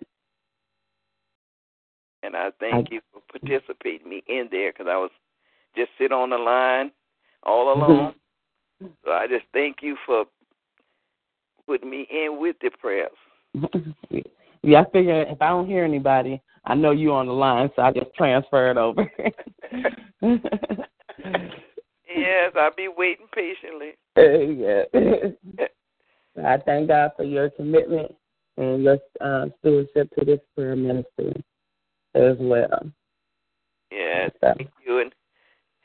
And 2.23 2.36
I 2.36 2.49
thank 2.60 2.91
you 2.91 2.99
for 3.13 3.21
participating 3.32 4.10
me 4.10 4.21
in 4.27 4.49
there 4.51 4.73
because 4.73 4.88
I 4.89 4.97
was 4.97 5.12
just 5.77 5.91
sit 5.97 6.11
on 6.11 6.31
the 6.31 6.37
line 6.37 6.91
all 7.43 7.73
alone. 7.73 8.15
so 9.05 9.11
I 9.11 9.27
just 9.27 9.45
thank 9.53 9.77
you 9.81 9.95
for 10.05 10.25
putting 11.65 11.89
me 11.89 12.07
in 12.11 12.39
with 12.39 12.55
the 12.61 12.71
prayers. 12.81 13.11
yeah, 14.63 14.81
I 14.81 14.89
figure 14.91 15.21
if 15.21 15.41
I 15.41 15.49
don't 15.49 15.67
hear 15.67 15.85
anybody, 15.85 16.41
I 16.65 16.75
know 16.75 16.91
you 16.91 17.13
on 17.13 17.28
the 17.28 17.34
line, 17.34 17.69
so 17.75 17.82
I 17.84 17.91
just 17.91 18.13
transfer 18.15 18.71
it 18.71 18.78
over. 18.78 19.09
Yes, 22.17 22.53
I'll 22.55 22.73
be 22.75 22.88
waiting 22.88 23.28
patiently. 23.34 23.91
yeah. 24.17 24.84
I 26.43 26.57
thank 26.57 26.88
God 26.88 27.11
for 27.15 27.23
your 27.23 27.49
commitment 27.51 28.13
and 28.57 28.84
your 28.84 28.97
uh, 29.21 29.45
stewardship 29.59 30.09
to 30.17 30.25
this 30.25 30.39
prayer 30.55 30.75
ministry 30.75 31.43
as 32.15 32.38
well. 32.39 32.91
Yes, 33.91 34.32
So, 34.41 34.53
thank 34.57 34.69
you, 34.86 34.99
and 34.99 35.13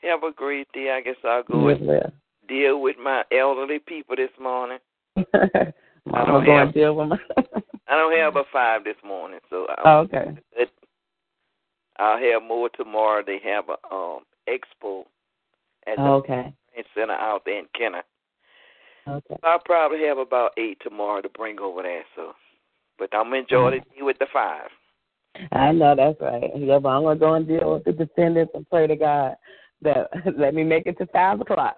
have 0.03 0.23
a 0.23 0.31
great 0.31 0.67
day. 0.73 0.91
I 0.91 1.01
guess 1.01 1.15
I'll 1.23 1.43
go 1.43 1.67
as 1.69 1.79
and 1.79 2.11
deal 2.47 2.81
with 2.81 2.97
my 3.01 3.23
elderly 3.31 3.79
people 3.79 4.15
this 4.15 4.29
morning. 4.39 4.79
I'm 5.33 6.45
don't 6.45 6.45
have- 6.45 6.73
deal 6.73 6.95
with 6.95 7.09
my. 7.09 7.17
I 7.87 7.95
don't 7.95 8.17
have 8.17 8.37
a 8.37 8.43
five 8.51 8.83
this 8.83 8.95
morning, 9.05 9.39
so 9.49 9.67
oh, 9.69 9.83
I'll, 9.85 9.97
okay. 9.99 10.37
I'll 11.97 12.17
have 12.17 12.41
more 12.41 12.69
tomorrow. 12.69 13.23
They 13.25 13.39
have 13.43 13.65
a 13.69 13.93
um 13.93 14.21
expo 14.49 15.03
at 15.85 15.97
the 15.97 16.01
Oh, 16.01 16.13
okay. 16.15 16.53
Center 16.95 17.13
out 17.13 17.43
there 17.45 17.59
in 17.59 17.65
Kenner. 17.77 18.03
Okay. 19.07 19.35
I'll 19.43 19.59
probably 19.63 19.99
have 20.05 20.17
about 20.17 20.51
eight 20.57 20.77
tomorrow 20.81 21.21
to 21.21 21.29
bring 21.29 21.59
over 21.59 21.83
there. 21.83 22.03
So, 22.15 22.33
but 22.97 23.09
I'm 23.13 23.25
gonna 23.25 23.37
enjoy 23.37 23.71
the 23.71 23.77
day 23.77 24.01
with 24.01 24.17
the 24.19 24.27
five. 24.33 24.69
I 25.51 25.71
know 25.71 25.95
that's 25.95 26.19
right. 26.21 26.51
Yeah, 26.55 26.79
but 26.79 26.89
I'm 26.89 27.03
gonna 27.03 27.19
go 27.19 27.33
and 27.33 27.47
deal 27.47 27.73
with 27.73 27.83
the 27.83 27.91
defendants 27.91 28.53
and 28.55 28.67
pray 28.69 28.87
to 28.87 28.95
God 28.95 29.35
that 29.83 30.09
let 30.37 30.53
me 30.53 30.63
make 30.63 30.85
it 30.85 30.97
to 30.97 31.05
five 31.07 31.41
o'clock. 31.41 31.77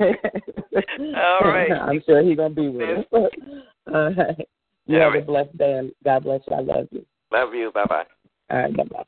All 0.00 1.40
right. 1.42 1.72
I'm 1.80 2.02
sure 2.06 2.22
he's 2.22 2.36
gonna 2.36 2.54
be 2.54 2.68
with 2.68 2.98
us. 2.98 3.04
All 3.92 4.12
right. 4.14 4.48
You 4.86 4.96
All 4.96 5.02
have 5.04 5.12
right. 5.12 5.22
a 5.22 5.26
blessed 5.26 5.56
day 5.56 5.78
and 5.78 5.92
God 6.04 6.24
bless 6.24 6.40
you. 6.48 6.56
I 6.56 6.60
love 6.60 6.88
you. 6.90 7.04
Love 7.32 7.54
you. 7.54 7.70
Bye 7.72 7.86
bye. 7.86 8.04
All 8.50 8.58
right, 8.58 8.76
bye 8.76 8.84
bye. 8.84 9.04